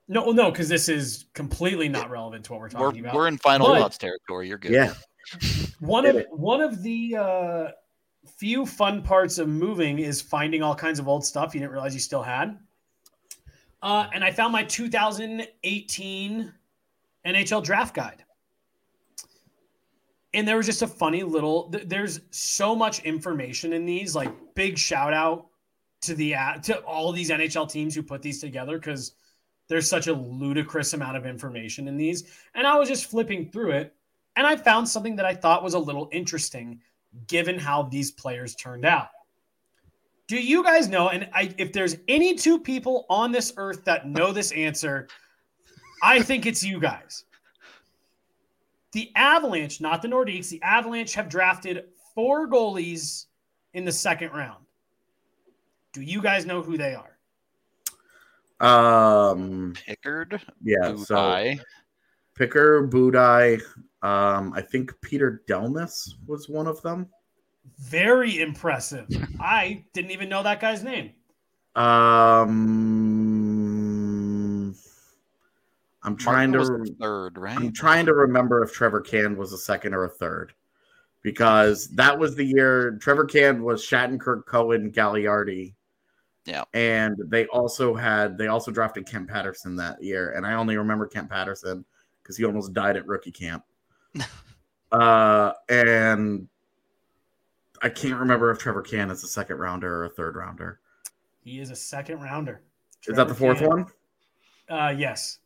[0.09, 0.30] no?
[0.32, 3.14] No, because this is completely not relevant to what we're We're talking about.
[3.14, 4.49] we're in final But- thoughts territory.
[4.49, 4.72] You're good.
[4.72, 4.95] Yeah,
[5.80, 7.68] One of one of the uh,
[8.36, 11.95] few fun parts of moving is finding all kinds of old stuff you didn't realize
[11.95, 12.59] you still had.
[13.82, 16.53] Uh, and I found my 2018
[17.26, 18.24] NHL draft guide.
[20.35, 21.70] And there was just a funny little.
[21.70, 24.14] th- There's so much information in these.
[24.14, 25.47] Like big shout out
[26.03, 29.14] to the uh, to all these NHL teams who put these together because
[29.68, 32.24] there's such a ludicrous amount of information in these.
[32.55, 33.95] And I was just flipping through it,
[34.37, 36.80] and I found something that I thought was a little interesting,
[37.28, 39.09] given how these players turned out.
[40.26, 41.11] Do you guys know?
[41.11, 45.09] And I, if there's any two people on this earth that know this answer,
[46.03, 47.24] I think it's you guys.
[48.95, 53.26] The Avalanche, not the Nordiques, the Avalanche have drafted four goalies
[53.72, 54.64] in the second round.
[55.92, 57.11] Do you guys know who they are?
[58.61, 60.40] um, Pickard.
[60.62, 60.95] yeah.
[60.97, 61.61] So Budaj.
[62.36, 63.62] Picker, Budaj,
[64.03, 67.09] um, I think Peter Delmas was one of them.
[67.78, 69.09] Very impressive.
[69.40, 71.12] I didn't even know that guy's name.
[71.74, 73.13] Um,
[76.05, 76.90] I'm trying Martin to.
[76.90, 77.57] the third, right?
[77.57, 80.52] I'm trying to remember if Trevor Cann was a second or a third,
[81.22, 85.74] because that was the year Trevor Cann was Shattenkirk, Cohen, Galiardi.
[86.46, 86.64] Yeah.
[86.74, 91.07] and they also had they also drafted Kent Patterson that year, and I only remember
[91.07, 91.86] Kent Patterson
[92.22, 93.64] because he almost died at rookie camp.
[94.92, 96.48] uh, and
[97.82, 100.80] I can't remember if Trevor Cann is a second rounder or a third rounder.
[101.40, 102.61] He is a second rounder.
[103.07, 103.86] Is that the fourth Trevor one?
[104.68, 105.38] Uh, yes.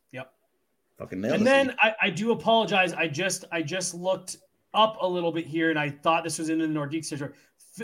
[0.99, 2.93] Fucking nailed And then I, I do apologize.
[2.93, 4.37] I just I just looked
[4.75, 7.33] up a little bit here, and I thought this was in the Nordique territory.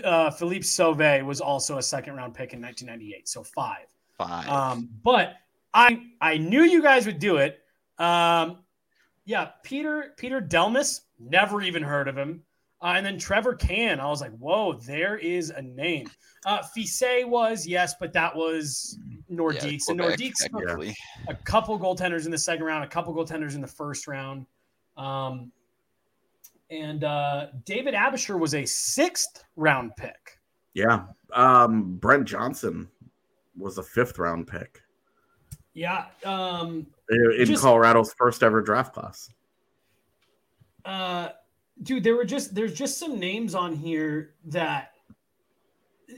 [0.02, 3.86] uh, Philippe Sauve was also a second round pick in 1998, so five.
[4.18, 4.48] Five.
[4.48, 5.34] Um, but
[5.72, 7.60] I I knew you guys would do it.
[7.98, 8.58] Um,
[9.24, 12.42] yeah, Peter Peter Delmas, never even heard of him.
[12.84, 16.06] Uh, and then Trevor Cann, I was like, whoa, there is a name.
[16.44, 18.98] Uh, Fiset was yes, but that was
[19.32, 20.94] Nordiques, and Quebec, Nordiques took
[21.28, 24.44] a couple goaltenders in the second round, a couple goaltenders in the first round.
[24.98, 25.50] Um,
[26.68, 30.38] and uh, David Aebischer was a sixth round pick.
[30.74, 31.04] Yeah.
[31.32, 32.88] Um, Brent Johnson
[33.56, 34.82] was a fifth round pick
[35.72, 36.06] Yeah.
[36.24, 39.30] Um, in in Just- Colorado's first ever draft class.
[40.84, 41.30] uh,
[41.82, 44.92] dude, there were just there's just some names on here that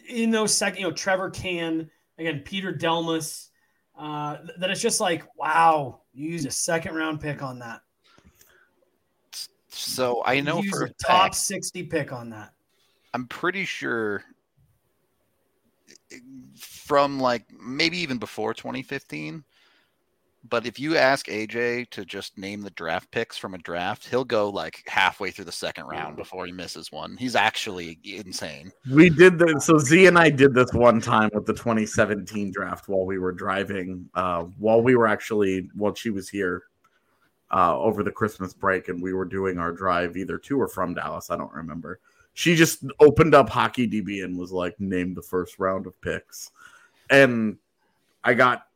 [0.09, 3.49] in those second, you know, Trevor Cann again, Peter Delmas.
[3.99, 7.81] Uh, that it's just like, wow, you used a second round pick on that.
[9.69, 12.53] So I know you for a top fact, sixty pick on that.
[13.15, 14.23] I'm pretty sure
[16.59, 19.45] from like maybe even before 2015.
[20.49, 24.25] But if you ask AJ to just name the draft picks from a draft, he'll
[24.25, 27.17] go like halfway through the second round before he misses one.
[27.17, 28.71] He's actually insane.
[28.91, 32.89] We did the so Z and I did this one time with the 2017 draft
[32.89, 36.65] while we were driving, uh, while we were actually while she was here
[37.51, 40.95] uh, over the Christmas break, and we were doing our drive either to or from
[40.95, 41.31] Dallas.
[41.31, 42.01] I don't remember.
[42.35, 46.51] She just opened up Hockey DB and was like, "Name the first round of picks,"
[47.11, 47.57] and
[48.25, 48.67] I got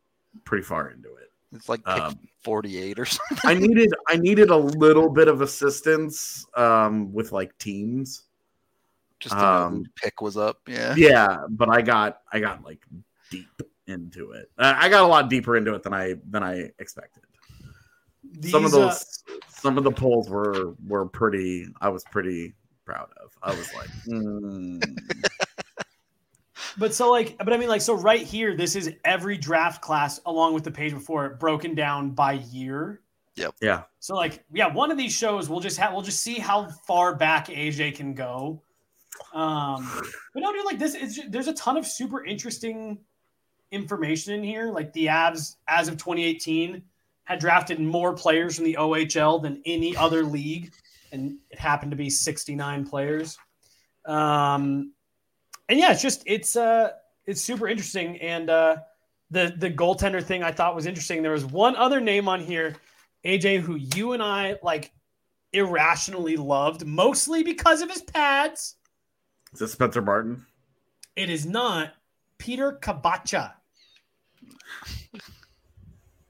[0.45, 1.30] pretty far into it.
[1.53, 3.39] It's like pick Um, 48 or something.
[3.45, 8.25] I needed I needed a little bit of assistance um, with like teams.
[9.19, 10.61] Just to know um, pick was up.
[10.67, 10.95] Yeah.
[10.97, 12.83] yeah but i got i got like
[13.31, 13.49] deep
[13.87, 17.23] into it Uh, i got a lot deeper into it than i than i expected
[18.49, 22.55] some of These, uh, those some of the polls were were pretty i was pretty
[22.85, 24.81] proud of i was like mm.
[26.79, 30.21] But so like, but I mean, like, so right here, this is every draft class
[30.27, 33.01] along with the page before it broken down by year.
[33.37, 33.55] Yep.
[33.61, 36.69] Yeah So like, yeah, one of these shows we'll just have we'll just see how
[36.87, 38.63] far back AJ can go.
[39.33, 39.89] Um,
[40.35, 42.99] but no, dude, like this is there's a ton of super interesting
[43.71, 44.71] information in here.
[44.71, 46.83] Like the Avs, as of 2018,
[47.25, 50.73] had drafted more players from the OHL than any other league,
[51.13, 53.39] and it happened to be 69 players.
[54.05, 54.93] Um,
[55.71, 56.91] and yeah, it's just it's uh
[57.27, 58.19] it's super interesting.
[58.21, 58.77] And uh,
[59.31, 61.23] the the goaltender thing I thought was interesting.
[61.23, 62.75] There was one other name on here,
[63.25, 64.93] AJ, who you and I like
[65.53, 68.77] irrationally loved, mostly because of his pads.
[69.55, 70.45] is it spencer martin
[71.17, 71.95] It is not
[72.39, 73.53] Peter Kváča.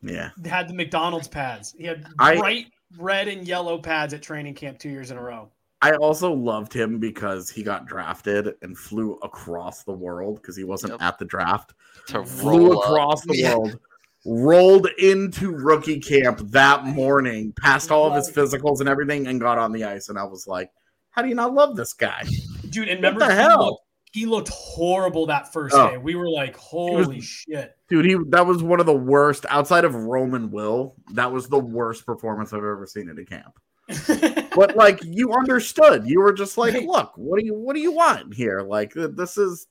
[0.02, 1.74] yeah Had the McDonald's pads.
[1.76, 2.66] He had I- bright
[2.98, 5.50] red and yellow pads at training camp two years in a row.
[5.82, 10.64] I also loved him because he got drafted and flew across the world because he
[10.64, 11.02] wasn't Yep.
[11.02, 11.74] at the draft
[12.08, 12.84] To flew roll up.
[12.88, 13.56] across the Yeah.
[13.56, 13.78] world,
[14.26, 19.56] rolled into rookie camp that morning, passed all of his physicals and everything, and got
[19.58, 20.10] on the ice.
[20.10, 20.70] And I was like,
[21.10, 22.24] "How do you not love this guy?"
[22.68, 23.64] Dude, and What remember the he hell?
[23.66, 25.88] looked, he looked horrible that first Oh.
[25.90, 25.96] day.
[25.98, 27.76] We were like, holy shit.
[27.88, 30.96] Dude, he that was one of the worst outside of Roman Will.
[31.14, 33.58] That was the worst performance I've ever seen at a camp.
[34.54, 36.06] But like, you understood.
[36.06, 38.60] You were just like, "Look, what do you what do you want here?
[38.62, 39.66] Like, this is."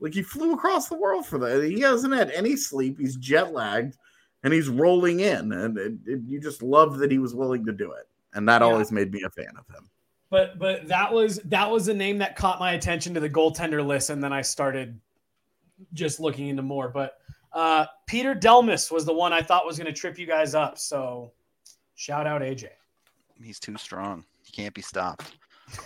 [0.00, 1.62] Like he flew across the world for that.
[1.64, 2.98] He hasn't had any sleep.
[2.98, 3.96] He's jet lagged,
[4.42, 5.52] and he's rolling in.
[5.52, 8.60] And it, it, you just love that he was willing to do it, and that
[8.60, 8.66] Yeah.
[8.66, 9.88] always made me a fan of him.
[10.30, 13.86] but but that was that was a name that caught my attention to the goaltender
[13.86, 15.00] list, and then I started
[15.94, 16.88] just looking into more.
[16.88, 17.14] But
[17.52, 20.76] uh, Peter Delmas was the one I thought was going to trip you guys up.
[20.76, 21.32] So
[21.94, 22.66] shout out AJ.
[23.44, 24.24] He's too strong.
[24.44, 25.34] He can't be stopped.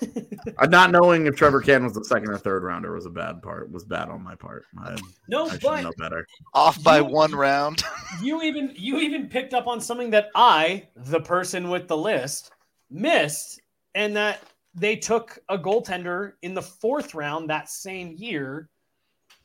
[0.68, 3.70] Not knowing if Trevor Cann was the second or third rounder was a bad part.
[3.70, 4.64] Was bad on my part.
[4.78, 4.96] I,
[5.28, 6.26] No, I but know better.
[6.54, 7.82] Off by You- one round.
[8.22, 12.50] you even you even picked up on something that I, the person with the list,
[12.90, 13.60] missed,
[13.94, 14.42] and that
[14.74, 18.68] they took a goaltender in the fourth round that same year,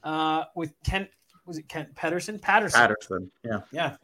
[0.03, 1.09] uh, with Kent.
[1.45, 2.39] Was it Kent Pedersen?
[2.39, 2.79] Patterson.
[2.79, 3.95] Patterson, yeah, Yeah.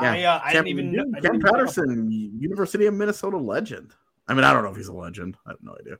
[0.00, 0.12] Yeah.
[0.12, 1.04] I uh, I didn't even know.
[1.04, 3.94] Ken didn't even pick up on Patterson, University of Minnesota legend.
[4.26, 5.36] I mean, I don't know if he's a legend.
[5.46, 5.98] I have no idea.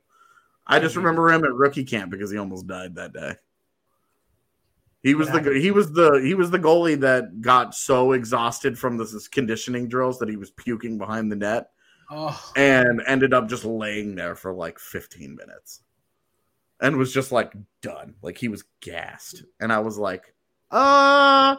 [0.67, 3.35] I just remember him at rookie camp because he almost died that day.
[5.01, 8.97] He was the he was the he was the goalie that got so exhausted from
[8.97, 11.71] this conditioning drills that he was puking behind the net.
[12.11, 15.81] Oh, and ended up just laying there for like 15 minutes
[16.81, 20.33] and was just like done like he was gassed and i was like
[20.71, 21.55] uh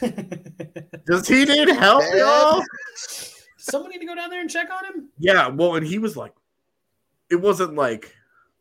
[1.06, 2.18] does he need help Ed?
[2.18, 2.62] y'all
[3.56, 5.08] somebody need to go down there and check on him.
[5.18, 6.32] yeah well and he was like
[7.30, 8.14] it wasn't like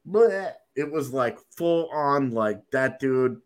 [0.10, 0.52] bleh.
[0.76, 3.42] It was like full on, like that dude,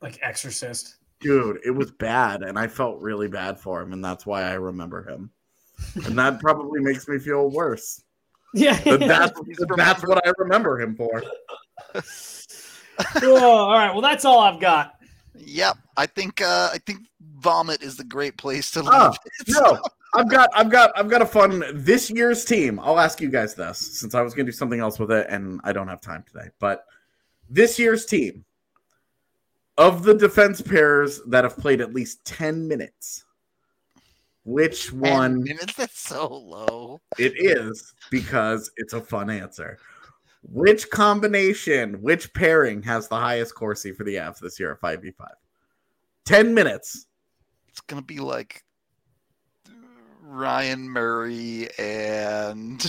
[0.00, 0.96] Like Exorcist.
[1.20, 1.60] dude.
[1.64, 5.08] It was bad, and I felt really bad for him, and that's why I remember
[5.08, 5.30] him.
[6.06, 8.02] And that probably makes me feel worse.
[8.54, 8.80] Yeah.
[8.84, 11.22] But that's He's that's what I remember him for.
[13.22, 13.92] oh, all right.
[13.92, 14.94] Well, that's all I've got.
[15.34, 17.00] Yep, I think uh, I think
[17.40, 19.18] vomit is the great place to ah, live.
[19.56, 19.82] Oh, no,
[20.14, 22.78] I've got, I've got, I've got a fun this year's team.
[22.80, 25.26] I'll ask you guys this since I was going to do something else with it,
[25.28, 26.48] and I don't have time today.
[26.58, 26.84] But
[27.48, 28.44] this year's team
[29.78, 33.24] of the defense pairs that have played at least ten minutes,
[34.44, 35.74] which one minutes?
[35.74, 37.00] That's so low.
[37.18, 37.94] it is?
[38.10, 39.78] Because it's a fun answer.
[40.42, 45.02] Which combination, which pairing has the highest Corsi for the Avs this year at five
[45.02, 45.34] v five?
[46.24, 47.06] Ten minutes.
[47.70, 48.64] It's gonna be like
[50.22, 52.80] Ryan Murray and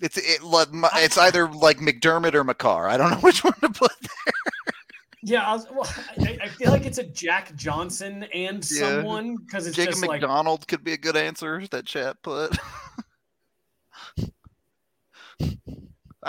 [0.00, 2.88] it's it, it's either like MacDermid or Makar.
[2.88, 3.90] I don't know which one to put.
[4.00, 4.10] There.
[5.24, 5.88] Yeah, I, was, well,
[6.18, 8.80] I, I feel like it's a Jack Johnson and Yeah.
[8.80, 12.56] someone because it's Jacob just like MacDonald could be a good answer that chat put.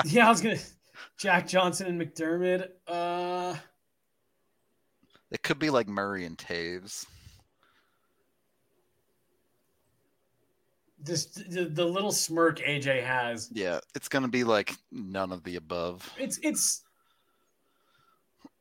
[0.06, 0.60] yeah, I was gonna
[1.18, 2.68] Jack Johnson and MacDermid.
[2.88, 3.56] Uh,
[5.34, 7.06] It could be like Murray and Toews.
[11.04, 13.50] this the, the little smirk AJ has.
[13.52, 16.10] Yeah, it's gonna be like none of the above.
[16.18, 16.84] It's it's.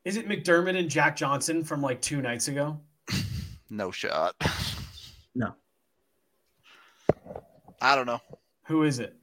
[0.05, 2.81] Is it MacDermid and Jack Johnson from like two nights ago?
[3.71, 4.35] No shot.
[5.35, 5.55] No.
[7.81, 8.21] I don't know.
[8.65, 9.17] Who is it?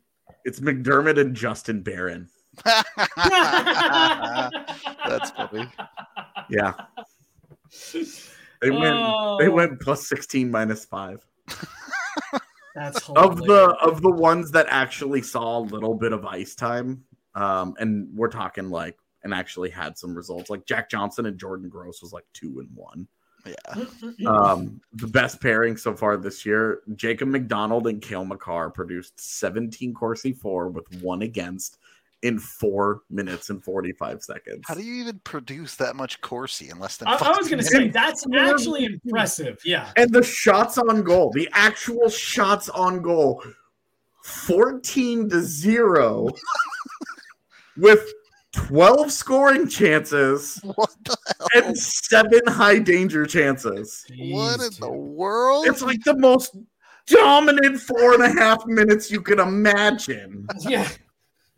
[0.43, 2.27] It's MacDermid and Justin Barron.
[2.65, 2.83] That's
[5.29, 5.71] funny.
[6.49, 6.73] Yeah.
[8.61, 11.25] They went Oh, they went plus 16 minus 5.
[12.75, 17.03] That's Of the of the ones that actually saw a little bit of ice time
[17.35, 21.69] um and we're talking like and actually had some results like Jack Johnson and Jordan
[21.69, 23.07] Gross was like 2 and 1.
[23.45, 23.85] Yeah.
[24.29, 29.93] Um the best pairing so far this year, Jacob MacDonald and Cale Makar produced 17
[29.93, 31.77] Corsi 4 with one against
[32.21, 34.63] in 4 minutes and 45 seconds.
[34.67, 37.07] How do you even produce that much Corsi in less than?
[37.07, 39.57] I, I was gonna five say that's actually impressive.
[39.63, 39.91] Yeah.
[39.95, 43.43] And the shots on goal, the actual shots on goal,
[44.23, 46.29] 14 to 0
[47.77, 48.11] with
[48.53, 51.47] 12 scoring chances What the hell?
[51.63, 54.05] and seven high danger chances.
[54.09, 55.67] What in Jeez, the world?
[55.67, 56.55] It's like the most
[57.07, 60.47] dominant four and a half minutes you can imagine.
[60.59, 60.87] Yeah.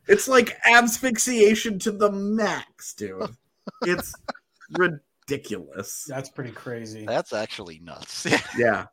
[0.07, 3.29] It's like asphyxiation to the max, dude.
[3.83, 4.13] It's
[4.71, 6.05] ridiculous.
[6.07, 7.05] That's pretty crazy.
[7.05, 8.25] That's actually nuts.
[8.57, 8.85] Yeah.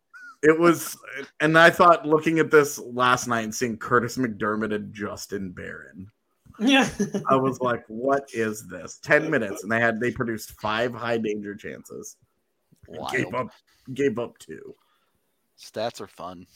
[0.43, 0.97] It was,
[1.41, 6.09] and I thought looking at this last night and seeing Kurtis MacDermid and Justin Barron,
[6.61, 6.89] Yeah.
[7.29, 11.19] I was like, "What is this?" Ten minutes, and they had they produced five high
[11.19, 12.17] danger chances.
[12.87, 13.49] and Gave up,
[13.95, 14.77] gave up two.
[15.59, 16.47] Stats are fun.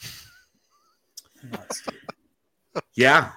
[1.50, 2.82] Nuts, dude.
[2.94, 3.32] Yeah,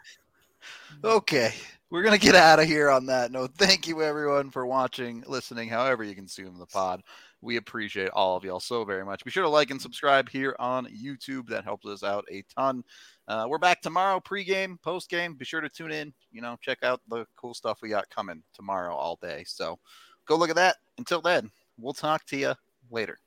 [1.06, 1.54] Okay,
[1.92, 3.52] we're gonna get out of here on that note.
[3.60, 7.04] Thank you everyone for watching, listening, however you consume the pod.
[7.42, 9.24] We appreciate all of y'all so very much.
[9.24, 11.48] Be sure to like and subscribe here on YouTube.
[11.50, 12.84] That helps us out a ton.
[13.28, 15.38] Uh, we're back tomorrow, pregame, postgame.
[15.38, 16.12] Be sure to tune in.
[16.32, 19.44] You know, check out the cool stuff we got coming tomorrow all day.
[19.46, 19.78] So
[20.26, 20.78] go look at that.
[20.98, 22.56] Until then, we'll talk to you
[22.90, 23.20] later.